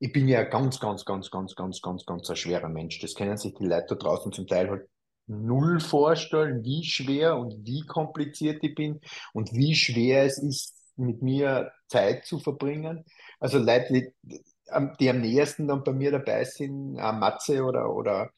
[0.00, 3.00] ich bin ja ganz, ganz, ganz, ganz, ganz, ganz, ganz ein schwerer Mensch.
[3.00, 4.88] Das können sich die Leute da draußen zum Teil halt
[5.26, 9.00] null vorstellen, wie schwer und wie kompliziert ich bin
[9.32, 13.04] und wie schwer es ist, mit mir Zeit zu verbringen.
[13.40, 18.30] Also Leute, die, am- nähersten dann bei mir dabei sind, ein Matze oder, oder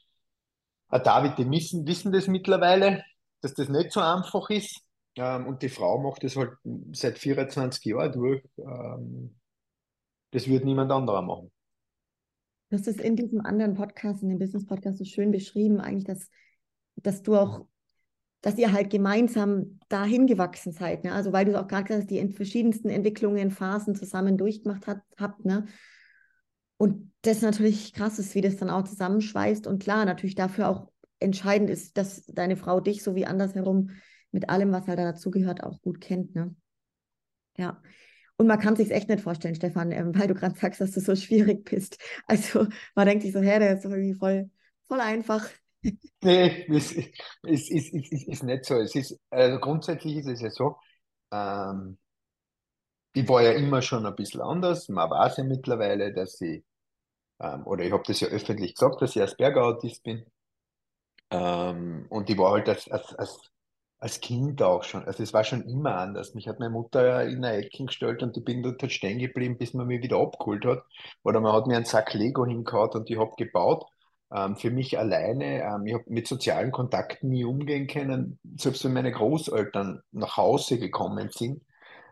[0.88, 3.04] ein David, die wissen, wissen das mittlerweile,
[3.40, 4.80] dass das nicht so einfach ist.
[5.16, 6.52] Ähm, und die Frau macht das halt
[6.92, 8.42] seit 24 Jahren durch.
[8.58, 9.36] Ähm,
[10.32, 11.50] das wird niemand anderer machen.
[12.70, 16.28] Hast es in diesem anderen Podcast, in dem Business-Podcast so schön beschrieben, eigentlich, dass,
[17.02, 17.66] dass du auch,
[18.40, 21.04] dass ihr halt gemeinsam dahin gewachsen seid.
[21.04, 21.12] Ne?
[21.12, 25.00] Also weil du es auch gerade gesagt hast, die verschiedensten Entwicklungen, Phasen zusammen durchgemacht hat,
[25.18, 25.44] habt.
[25.44, 25.66] Ne?
[26.76, 29.66] Und das natürlich krass ist, wie das dann auch zusammenschweißt.
[29.66, 33.90] Und klar, natürlich dafür auch entscheidend ist, dass deine Frau dich so wie andersherum
[34.30, 36.34] mit allem, was halt da dazugehört, auch gut kennt.
[36.34, 36.54] Ne?
[37.56, 37.82] Ja.
[38.36, 41.00] Und man kann sich echt nicht vorstellen, Stefan, ähm, weil du gerade sagst, dass du
[41.00, 41.98] so schwierig bist.
[42.26, 44.48] Also man denkt sich so, hä, der ist irgendwie voll,
[44.86, 45.48] voll einfach.
[46.22, 47.10] Nee, es ist,
[47.42, 48.74] ist, ist, ist, nicht so.
[48.76, 50.76] Es ist, also grundsätzlich ist es ja so,
[51.32, 51.98] ähm,
[53.12, 54.88] ich war ja immer schon ein bisschen anders.
[54.88, 56.64] Man weiß ja mittlerweile, dass ich,
[57.40, 60.26] ähm, oder ich habe das ja öffentlich gesagt, dass ich Asperger-Autist bin.
[61.30, 63.40] Ähm, und ich war halt als, als, als,
[63.98, 66.34] als Kind auch schon, also es war schon immer anders.
[66.34, 69.58] Mich hat meine Mutter in eine Ecke gestellt und ich bin dort halt stehen geblieben,
[69.58, 70.84] bis man mich wieder abgeholt hat.
[71.24, 73.86] Oder man hat mir einen Sack Lego hingehauen und ich habe gebaut.
[74.34, 75.62] Ähm, für mich alleine.
[75.62, 78.38] Ähm, ich habe mit sozialen Kontakten nie umgehen können.
[78.58, 81.62] Selbst wenn meine Großeltern nach Hause gekommen sind,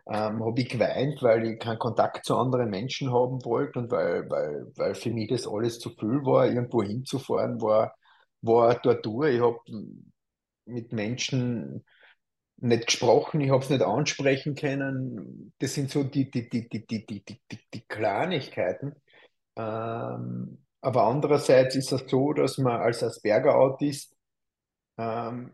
[0.07, 4.29] ähm, habe ich geweint, weil ich keinen Kontakt zu anderen Menschen haben wollte und weil,
[4.29, 6.47] weil, weil für mich das alles zu viel war.
[6.47, 7.95] Irgendwo hinzufahren war,
[8.41, 9.27] war eine Tortur.
[9.27, 9.59] Ich habe
[10.65, 11.85] mit Menschen
[12.57, 15.53] nicht gesprochen, ich habe es nicht ansprechen können.
[15.59, 18.95] Das sind so die, die, die, die, die, die, die, die Kleinigkeiten.
[19.55, 24.15] Ähm, aber andererseits ist es so, dass man als Asperger-Autist,
[24.97, 25.53] ähm,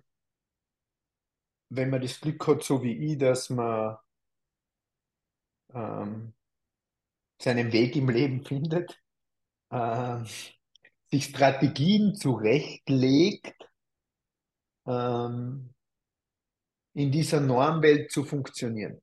[1.70, 3.98] wenn man das Glück hat, so wie ich, dass man
[5.74, 6.36] ähm,
[7.42, 9.02] seinen Weg im Leben findet,
[9.72, 10.28] ähm,
[11.10, 13.58] sich Strategien zurechtlegt,
[14.86, 15.74] ähm,
[16.94, 19.02] in dieser Normwelt zu funktionieren,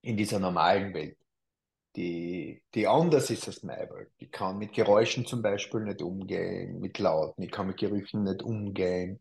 [0.00, 1.18] in dieser normalen Welt,
[1.96, 4.10] die, die anders ist als meine Welt.
[4.18, 8.42] Ich kann mit Geräuschen zum Beispiel nicht umgehen, mit Lauten, ich kann mit Gerüchen nicht
[8.42, 9.20] umgehen.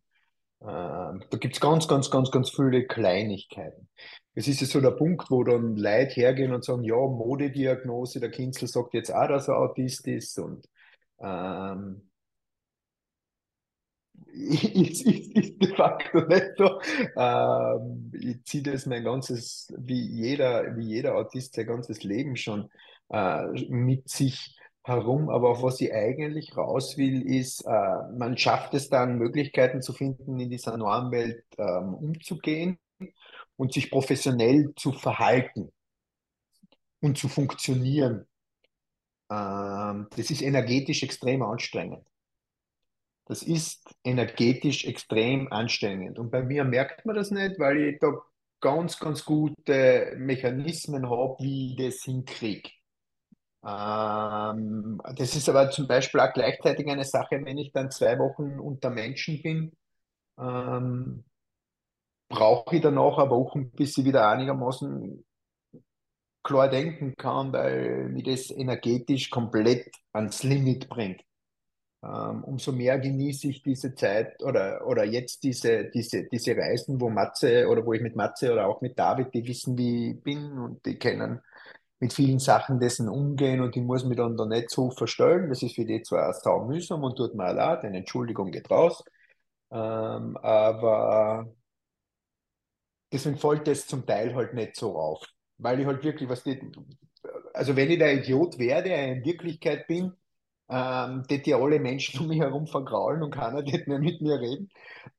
[0.61, 3.89] Ähm, da gibt es ganz, ganz, ganz, ganz viele Kleinigkeiten.
[4.36, 8.32] Es ist ja so der Punkt, wo dann Leute hergehen und sagen, ja, Modediagnose, der
[8.32, 10.67] Kinzel sagt jetzt auch, dass er Autist ist und
[11.19, 12.11] ähm,
[14.28, 16.82] ist, ist, ist de facto nicht so.
[17.15, 22.69] Ähm, ich ziehe das mein ganzes, wie jeder, wie jeder Autist sein ganzes Leben schon
[23.09, 25.30] äh, mit sich herum.
[25.30, 29.93] Aber auf was ich eigentlich raus will, ist, äh, man schafft es dann, Möglichkeiten zu
[29.93, 32.80] finden, in dieser Normwelt ähm, umzugehen
[33.57, 35.72] und sich professionell zu verhalten
[36.99, 38.28] und zu funktionieren.
[39.30, 42.05] Ähm, das ist energetisch extrem anstrengend.
[43.32, 46.19] Das ist energetisch extrem anstrengend.
[46.19, 48.11] Und bei mir merkt man das nicht, weil ich da
[48.59, 52.69] ganz, ganz gute Mechanismen habe, wie ich das hinkriege.
[53.65, 58.59] Ähm, das ist aber zum Beispiel auch gleichzeitig eine Sache, wenn ich dann zwei Wochen
[58.59, 59.71] unter Menschen bin,
[60.38, 61.23] ähm,
[62.27, 65.25] brauche ich danach aber Wochen, bis ich wieder einigermaßen
[66.43, 71.23] klar denken kann, weil mich das energetisch komplett ans Limit bringt.
[72.03, 77.09] Ähm, umso mehr genieße ich diese Zeit oder, oder jetzt diese, diese, diese Reisen, wo
[77.09, 80.57] Matze oder wo ich mit Matze oder auch mit David, die wissen, wie ich bin
[80.57, 81.41] und die kennen
[82.01, 85.49] mit vielen Sachen dessen umgehen und ich muss mich dann da nicht so verstellen.
[85.49, 89.03] Das ist für die zwar sau mühsam und tut mir leid, eine Entschuldigung geht raus.
[89.71, 91.47] Ähm, aber
[93.11, 95.23] deswegen fällt das zum Teil halt nicht so auf.
[95.59, 96.59] Weil ich halt wirklich, was die,
[97.53, 100.13] also wenn ich der Idiot wäre, der in Wirklichkeit bin,
[100.72, 104.39] ähm, die ja alle Menschen um mich herum vergraulen und keiner wird mehr mit mir
[104.39, 104.69] reden.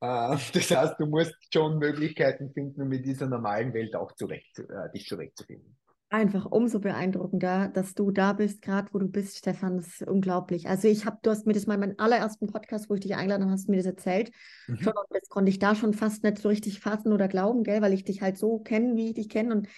[0.01, 4.59] Äh, das heißt, du musst schon Möglichkeiten finden, um mit dieser normalen Welt auch zurecht,
[4.59, 5.77] äh, dich zurechtzufinden.
[6.09, 9.79] Einfach umso beeindruckender, dass du da bist, gerade wo du bist, Stefan.
[9.79, 10.69] Das ist unglaublich.
[10.69, 13.15] Also ich habe, du hast mir das mal in meinem allerersten Podcast, wo ich dich
[13.15, 14.31] eingeladen habe, hast mir das erzählt.
[14.69, 14.79] Mhm.
[14.79, 17.95] Schon, das konnte ich da schon fast nicht so richtig fassen oder glauben, gell, weil
[17.95, 19.55] ich dich halt so kenne, wie ich dich kenne.
[19.55, 19.69] Und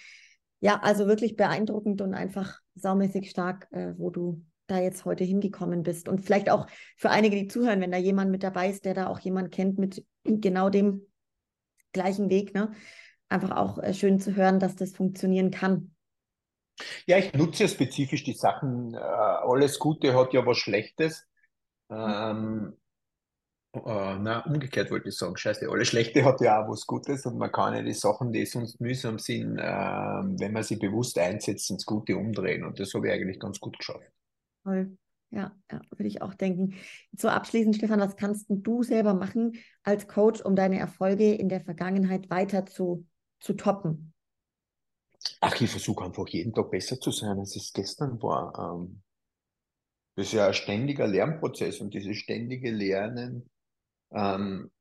[0.59, 5.83] ja, also wirklich beeindruckend und einfach saumäßig stark, äh, wo du da jetzt heute hingekommen
[5.83, 6.07] bist.
[6.07, 9.07] Und vielleicht auch für einige, die zuhören, wenn da jemand mit dabei ist, der da
[9.07, 11.07] auch jemand kennt mit genau dem
[11.93, 12.71] gleichen Weg, ne?
[13.29, 15.95] Einfach auch äh, schön zu hören, dass das funktionieren kann.
[17.07, 18.93] Ja, ich nutze spezifisch die Sachen.
[18.93, 21.25] Äh, alles Gute hat ja was Schlechtes.
[21.89, 22.77] Ähm,
[23.73, 27.37] äh, na, umgekehrt wollte ich sagen, scheiße, alles Schlechte hat ja auch was Gutes und
[27.37, 31.69] man kann ja die Sachen, die sonst mühsam sind, äh, wenn man sie bewusst einsetzt,
[31.71, 32.63] ins Gute umdrehen.
[32.63, 34.11] Und das habe ich eigentlich ganz gut geschafft.
[34.65, 34.97] Toll.
[35.29, 36.75] Ja, ja, würde ich auch denken.
[37.15, 39.53] So abschließend, Stefan, was kannst du selber machen
[39.83, 43.05] als Coach, um deine Erfolge in der Vergangenheit weiter zu,
[43.39, 44.13] zu toppen?
[45.41, 48.77] Ach, ich versuche einfach jeden Tag besser zu sein, als es gestern war.
[48.77, 49.01] Ähm,
[50.15, 53.49] das ist ja ein ständiger Lernprozess und dieses ständige Lernen
[54.11, 54.71] ähm,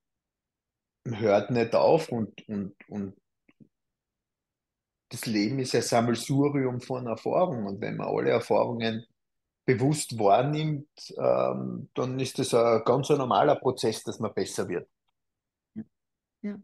[1.06, 3.16] hört nicht auf und, und, und
[5.10, 9.04] das Leben ist ein Sammelsurium von Erfahrungen und wenn man alle Erfahrungen
[9.64, 10.88] bewusst wahrnimmt,
[11.18, 14.88] ähm, dann ist das ein ganz normaler Prozess, dass man besser wird.
[16.42, 16.58] Ja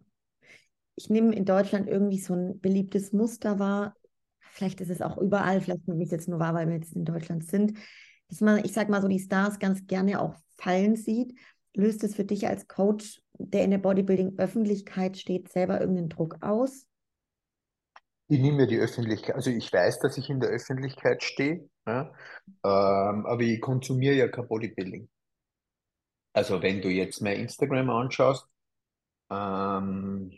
[1.01, 3.97] ich nehme in Deutschland irgendwie so ein beliebtes Muster wahr.
[4.41, 6.95] Vielleicht ist es auch überall, vielleicht nehme ich es jetzt nur wahr, weil wir jetzt
[6.95, 7.79] in Deutschland sind,
[8.29, 11.35] dass man, ich sag mal so, die Stars ganz gerne auch fallen sieht.
[11.75, 16.87] Löst es für dich als Coach, der in der Bodybuilding-Öffentlichkeit steht, selber irgendeinen Druck aus?
[18.29, 22.13] Ich nehme mir die Öffentlichkeit, also ich weiß, dass ich in der Öffentlichkeit stehe, ja,
[22.65, 25.09] ähm, aber ich konsumiere ja kein Bodybuilding.
[26.33, 28.47] Also wenn du jetzt mein Instagram anschaust,
[29.31, 30.33] ähm,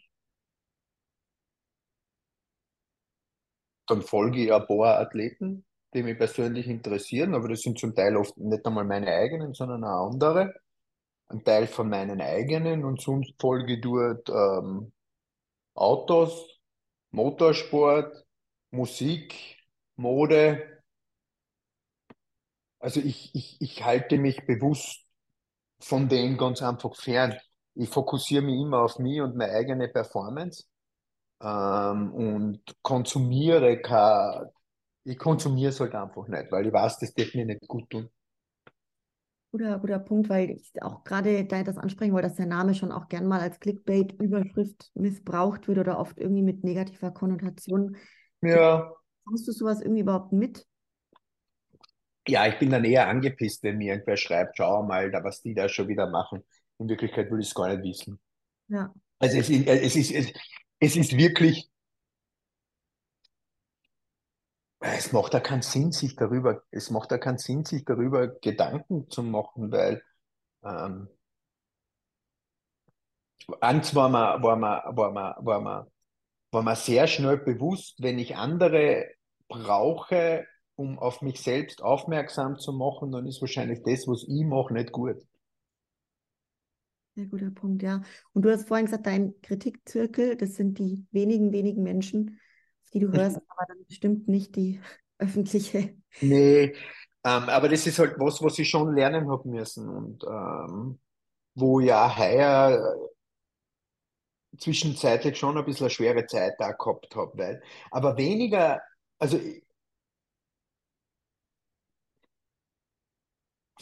[3.86, 5.64] dann folge ich ein paar Athleten,
[5.94, 9.84] die mich persönlich interessieren, aber das sind zum Teil oft nicht einmal meine eigenen, sondern
[9.84, 10.54] auch andere.
[11.28, 14.92] Ein Teil von meinen eigenen und sonst folge ich dort ähm,
[15.74, 16.60] Autos,
[17.10, 18.26] Motorsport,
[18.70, 19.58] Musik,
[19.96, 20.71] Mode.
[22.82, 25.06] Also ich, ich, ich halte mich bewusst
[25.78, 27.38] von dem ganz einfach fern.
[27.74, 30.64] Ich fokussiere mich immer auf mich und meine eigene Performance
[31.40, 34.48] ähm, und konsumiere kein,
[35.04, 38.10] ich konsumiere es halt einfach nicht, weil ich weiß, das wird mir nicht gut tun.
[39.52, 42.90] Guter, guter Punkt, weil ich auch gerade da das ansprechen wollte, dass der Name schon
[42.90, 47.96] auch gern mal als Clickbait-Überschrift missbraucht wird oder oft irgendwie mit negativer Konnotation.
[48.40, 48.92] Ja.
[49.24, 50.66] Kommst du sowas irgendwie überhaupt mit?
[52.28, 55.54] Ja, ich bin dann eher angepisst, wenn mir irgendwer schreibt, schau mal, da, was die
[55.54, 56.44] da schon wieder machen.
[56.78, 58.20] In Wirklichkeit will ich es gar nicht wissen.
[58.68, 58.92] Ja.
[59.18, 60.32] Also es, es, ist, es,
[60.78, 61.70] es ist wirklich,
[64.80, 69.08] es macht da keinen Sinn, sich darüber, es macht da keinen Sinn, sich darüber Gedanken
[69.10, 70.02] zu machen, weil
[70.64, 71.08] ähm,
[73.60, 75.90] eins war mir, war mir, war mir, war mir,
[76.50, 79.06] war mir sehr schnell bewusst, wenn ich andere
[79.48, 80.46] brauche,
[80.76, 84.92] um auf mich selbst aufmerksam zu machen, dann ist wahrscheinlich das, was ich mache, nicht
[84.92, 85.16] gut.
[87.14, 88.02] Sehr guter Punkt, ja.
[88.32, 92.40] Und du hast vorhin gesagt, dein Kritikzirkel, das sind die wenigen, wenigen Menschen,
[92.94, 94.80] die du hörst, aber dann bestimmt nicht die
[95.18, 95.94] öffentliche.
[96.20, 96.74] Nee,
[97.24, 100.98] ähm, aber das ist halt was, was ich schon lernen habe müssen und ähm,
[101.54, 102.96] wo ja heuer
[104.58, 108.80] zwischenzeitlich schon ein bisschen eine schwere Zeit da gehabt habe, weil, aber weniger,
[109.18, 109.38] also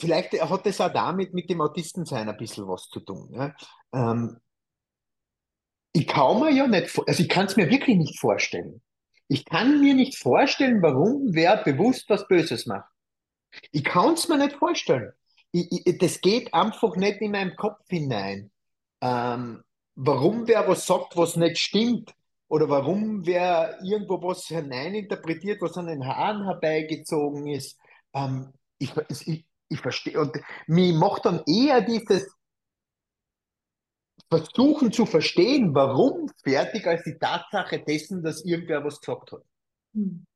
[0.01, 3.29] vielleicht hat das auch damit mit dem Autistensein ein bisschen was zu tun.
[3.33, 3.55] Ja?
[3.93, 4.39] Ähm,
[5.93, 8.83] ich kann mir ja nicht, also ich kann es mir wirklich nicht vorstellen.
[9.29, 12.89] Ich kann mir nicht vorstellen, warum wer bewusst was Böses macht.
[13.73, 15.13] Ich kann es mir nicht vorstellen.
[15.53, 18.51] Ich, ich, das geht einfach nicht in meinem Kopf hinein.
[19.01, 19.63] Ähm,
[19.95, 22.15] warum wer was sagt, was nicht stimmt,
[22.51, 27.79] oder warum wer irgendwo was hineininterpretiert, was an den Haaren herbeigezogen ist.
[28.13, 28.93] Ähm, ich,
[29.27, 30.21] ich, ich verstehe.
[30.21, 32.29] Und mich macht dann eher dieses
[34.29, 39.43] Versuchen zu verstehen, warum fertig, als die Tatsache dessen, dass irgendwer was gesagt hat.
[39.95, 40.27] Hm.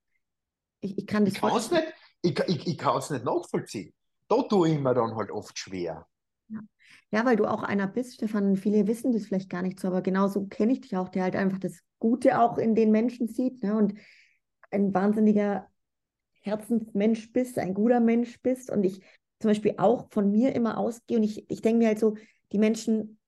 [0.80, 3.92] Ich, ich kann das ich kann's nicht, ich, ich, ich kann es nicht nachvollziehen.
[4.28, 6.06] Da tue ich mir dann halt oft schwer.
[6.48, 6.60] Ja.
[7.10, 8.56] ja, weil du auch einer bist, Stefan.
[8.56, 11.36] Viele wissen das vielleicht gar nicht so, aber genauso kenne ich dich auch, der halt
[11.36, 13.76] einfach das Gute auch in den Menschen sieht ne?
[13.76, 13.94] und
[14.70, 15.70] ein wahnsinniger
[16.40, 18.70] Herzensmensch bist, ein guter Mensch bist.
[18.70, 19.00] Und ich
[19.40, 22.16] zum Beispiel auch von mir immer ausgehe und ich, ich denke mir halt so,
[22.52, 23.18] die Menschen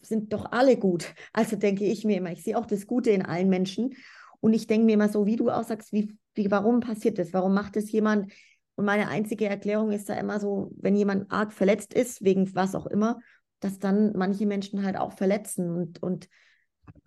[0.00, 1.14] sind doch alle gut.
[1.32, 3.94] Also denke ich mir immer, ich sehe auch das Gute in allen Menschen.
[4.40, 7.32] Und ich denke mir immer so, wie du auch sagst, wie wie, warum passiert das?
[7.32, 8.32] Warum macht es jemand?
[8.76, 12.74] Und meine einzige Erklärung ist da immer so, wenn jemand arg verletzt ist, wegen was
[12.74, 13.18] auch immer,
[13.60, 16.28] dass dann manche Menschen halt auch verletzen und, und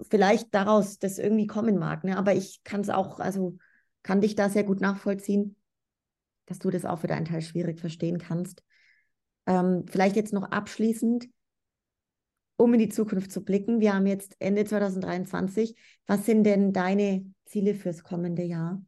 [0.10, 2.04] vielleicht daraus das irgendwie kommen mag.
[2.04, 2.18] Ne?
[2.18, 3.58] Aber ich kann es auch, also
[4.02, 5.56] kann dich da sehr gut nachvollziehen,
[6.50, 8.64] dass du das auch für deinen Teil schwierig verstehen kannst.
[9.46, 11.30] Ähm, vielleicht jetzt noch abschließend,
[12.58, 13.80] um in die Zukunft zu blicken.
[13.80, 15.76] Wir haben jetzt Ende 2023.
[16.08, 18.84] Was sind denn deine Ziele fürs kommende Jahr?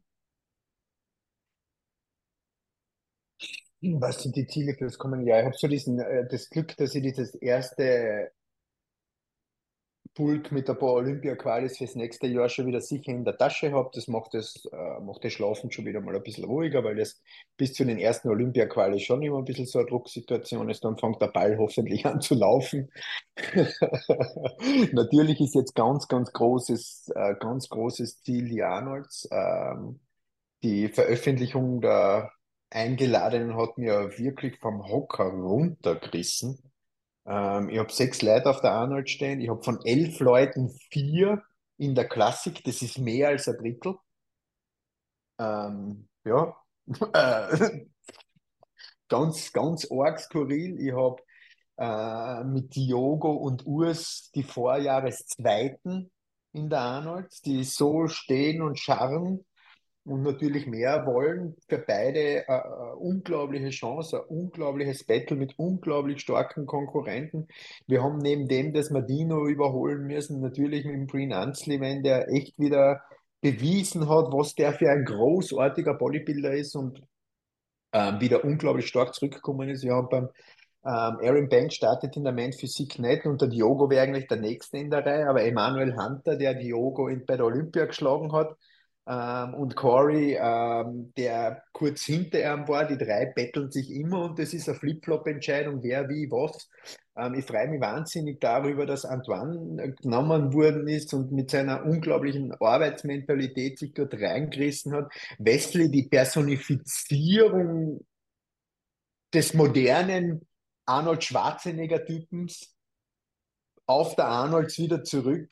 [3.81, 5.39] Was sind die Ziele für das kommende Jahr?
[5.39, 8.31] Ich habe so diesen, äh, das Glück, dass ich dieses erste
[10.13, 13.89] Pulk mit ein paar Olympia-Qualis fürs nächste Jahr schon wieder sicher in der Tasche habe.
[13.93, 17.21] Das macht das, äh, macht das Schlafen schon wieder mal ein bisschen ruhiger, weil das
[17.55, 20.83] bis zu den ersten Olympia-Qualis schon immer ein bisschen so eine Drucksituation ist.
[20.83, 22.91] Dann fängt der Ball hoffentlich an zu laufen.
[24.91, 29.29] Natürlich ist jetzt ganz, ganz großes, äh, ganz großes Ziel die Arnolds.
[29.31, 30.01] Ähm,
[30.63, 32.31] die Veröffentlichung der
[32.69, 36.70] Eingeladenen hat mir wirklich vom Hocker runtergerissen
[37.25, 39.41] ähm, ich habe sechs Leute auf der Arnold stehen.
[39.41, 41.43] Ich habe von elf Leuten vier
[41.77, 42.63] in der Klassik.
[42.63, 43.95] Das ist mehr als ein Drittel.
[45.39, 46.55] Ähm, ja,
[49.09, 50.79] ganz, ganz arg skurril.
[50.79, 51.21] Ich habe
[51.77, 56.11] äh, mit Diogo und Urs die Vorjahreszweiten
[56.53, 59.45] in der Arnold, die so stehen und scharren
[60.03, 61.55] und natürlich mehr wollen.
[61.67, 67.47] Für beide eine, eine unglaubliche Chance, ein unglaubliches Battle mit unglaublich starken Konkurrenten.
[67.87, 72.03] Wir haben neben dem, dass wir Dino überholen müssen, natürlich mit dem Breen Ansley, wenn
[72.03, 73.01] der echt wieder
[73.41, 77.01] bewiesen hat, was der für ein großartiger Bodybuilder ist und
[77.93, 79.83] ähm, wieder unglaublich stark zurückgekommen ist.
[79.83, 80.29] Wir haben beim
[80.83, 84.37] ähm, Aaron Banks startet in der Man Physik nicht und der Diogo wäre eigentlich der
[84.37, 88.55] Nächste in der Reihe, aber Emanuel Hunter, der Diogo in, bei der Olympia geschlagen hat,
[89.11, 94.39] ähm, und Corey, ähm, der kurz hinter ihm war, die drei betteln sich immer und
[94.39, 96.69] das ist eine Flip-Flop-Entscheidung, wer, wie, was.
[97.17, 102.53] Ähm, ich freue mich wahnsinnig darüber, dass Antoine genommen worden ist und mit seiner unglaublichen
[102.53, 105.11] Arbeitsmentalität sich dort reingerissen hat.
[105.39, 108.05] Wesley, die Personifizierung
[109.33, 110.47] des modernen
[110.85, 112.73] Arnold Schwarzenegger-Typens
[113.87, 115.49] auf der Arnolds wieder zurück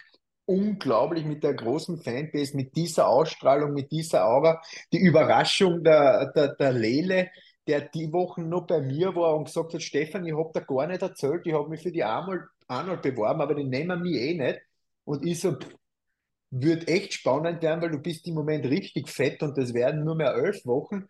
[0.49, 4.61] unglaublich mit der großen Fanbase, mit dieser Ausstrahlung, mit dieser Aura.
[4.91, 7.29] Die Überraschung der, der, der Lele,
[7.67, 10.87] der die Wochen noch bei mir war und gesagt hat, Stefan, ich habe da gar
[10.87, 14.33] nicht erzählt, ich habe mich für die Arnold, Arnold beworben, aber die nehmen mich eh
[14.33, 14.59] nicht.
[15.05, 15.55] Und ich so,
[16.51, 20.15] wird echt spannend werden, weil du bist im Moment richtig fett und das werden nur
[20.15, 21.07] mehr elf Wochen.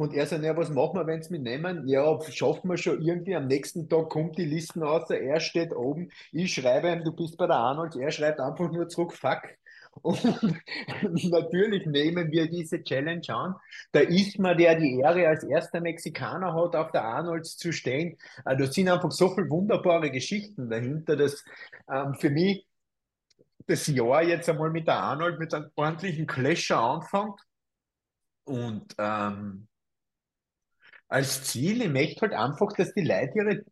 [0.00, 1.86] Und er sagt, ja, was machen wir, wenn sie mich nehmen?
[1.86, 3.36] Ja, schaffen wir schon irgendwie.
[3.36, 7.36] Am nächsten Tag kommt die Listen aus, er steht oben, ich schreibe ihm, du bist
[7.36, 9.42] bei der Arnold, er schreibt einfach nur zurück, fuck.
[10.02, 13.56] Und natürlich nehmen wir diese Challenge an.
[13.92, 18.16] Da ist man, der die Ehre als erster Mexikaner hat, auf der Arnolds zu stehen.
[18.46, 21.44] Äh, da sind einfach so viele wunderbare Geschichten dahinter, dass
[21.92, 22.66] ähm, für mich
[23.66, 27.38] das Jahr jetzt einmal mit der Arnold mit einem ordentlichen Clasher anfängt.
[28.44, 29.66] Und ähm,
[31.10, 33.64] als Ziel, ich möchte halt einfach, dass die Leute ihre,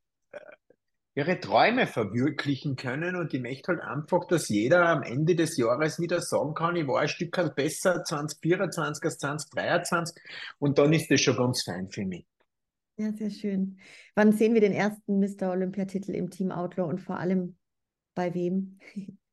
[1.14, 6.00] ihre Träume verwirklichen können und ich möchte halt einfach, dass jeder am Ende des Jahres
[6.00, 10.22] wieder sagen kann, ich war ein Stück besser 2024 als 2023
[10.58, 12.26] und dann ist das schon ganz fein für mich.
[12.96, 13.78] Ja, sehr schön.
[14.16, 15.52] Wann sehen wir den ersten Mr.
[15.52, 17.56] Olympiatitel im Team Outlaw und vor allem
[18.14, 18.80] bei wem?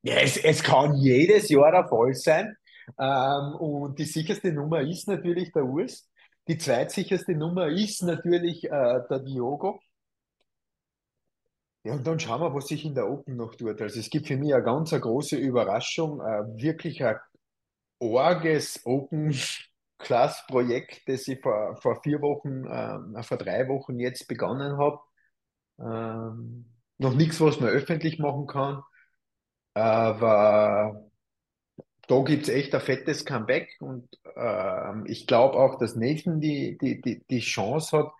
[0.03, 2.55] Ja, es, es kann jedes Jahr der Fall sein.
[2.99, 6.07] Ähm, und die sicherste Nummer ist natürlich der Urs.
[6.47, 8.69] Die zweitsicherste Nummer ist natürlich äh,
[9.09, 9.79] der Diogo.
[11.83, 13.79] Ja, und dann schauen wir, was sich in der Open noch tut.
[13.81, 17.15] Also es gibt für mich eine ganz eine große Überraschung, äh, wirklich ein
[17.99, 24.99] orges Open-Class-Projekt, das ich vor, vor vier Wochen, äh, vor drei Wochen jetzt begonnen habe.
[25.79, 26.65] Ähm,
[26.97, 28.81] noch nichts, was man öffentlich machen kann,
[29.73, 31.04] aber
[32.07, 36.77] da gibt es echt ein fettes Comeback und ähm, ich glaube auch, dass Nathan die,
[36.77, 38.11] die, die, die Chance hat,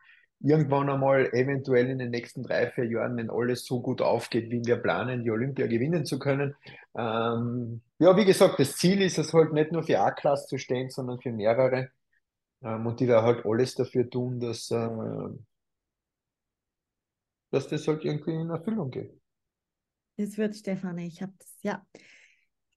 [0.42, 4.64] irgendwann einmal eventuell in den nächsten drei, vier Jahren, wenn alles so gut aufgeht, wie
[4.66, 6.56] wir planen, die Olympia gewinnen zu können.
[6.96, 10.90] Ähm, ja, wie gesagt, das Ziel ist es halt nicht nur für A-Klasse zu stehen,
[10.90, 11.90] sondern für mehrere.
[12.62, 14.90] Ähm, und die da halt alles dafür tun, dass, äh,
[17.52, 19.14] dass das halt irgendwie in Erfüllung geht.
[20.18, 21.08] Das wird, Stefanie.
[21.08, 21.86] Ich habe das, ja.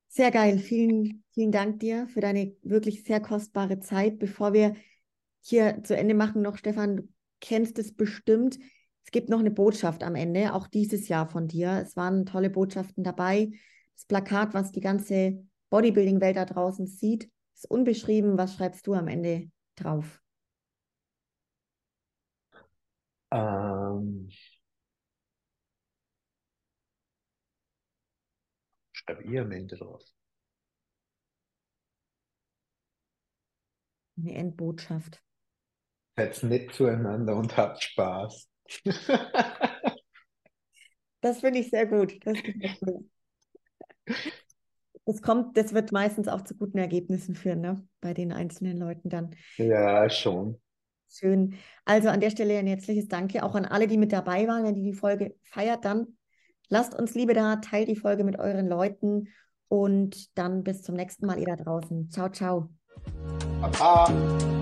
[0.09, 0.59] Sehr geil.
[0.59, 4.18] Vielen, vielen Dank dir für deine wirklich sehr kostbare Zeit.
[4.18, 4.74] Bevor wir
[5.40, 7.09] hier zu Ende machen, noch Stefan, du
[7.40, 8.59] kennst es bestimmt.
[9.05, 11.80] Es gibt noch eine Botschaft am Ende, auch dieses Jahr von dir.
[11.82, 13.51] Es waren tolle Botschaften dabei.
[13.94, 18.39] Das Plakat, was die ganze Bodybuilding-Welt da draußen sieht, ist unbeschrieben.
[18.39, 20.20] Was schreibst du am Ende drauf?
[23.30, 24.28] Ähm,
[29.09, 30.02] schreibe ich am Ende drauf.
[34.18, 35.22] Eine Endbotschaft.
[36.16, 38.48] Seid nett zueinander und habt Spaß.
[41.20, 42.18] das finde ich sehr gut.
[42.26, 42.36] Das,
[45.05, 47.86] das kommt, das wird meistens auch zu guten Ergebnissen führen, ne?
[48.01, 49.36] Bei den einzelnen Leuten dann.
[49.56, 50.60] Ja, schon.
[51.09, 51.55] Schön.
[51.85, 54.64] Also an der Stelle ein herzliches Danke auch an alle, die mit dabei waren.
[54.64, 56.18] Wenn ihr die Folge feiert, dann
[56.69, 59.28] lasst uns Liebe da, teilt die Folge mit euren Leuten
[59.69, 62.11] und dann bis zum nächsten Mal, ihr da draußen.
[62.11, 62.69] Ciao, ciao.
[63.61, 64.57] Baba.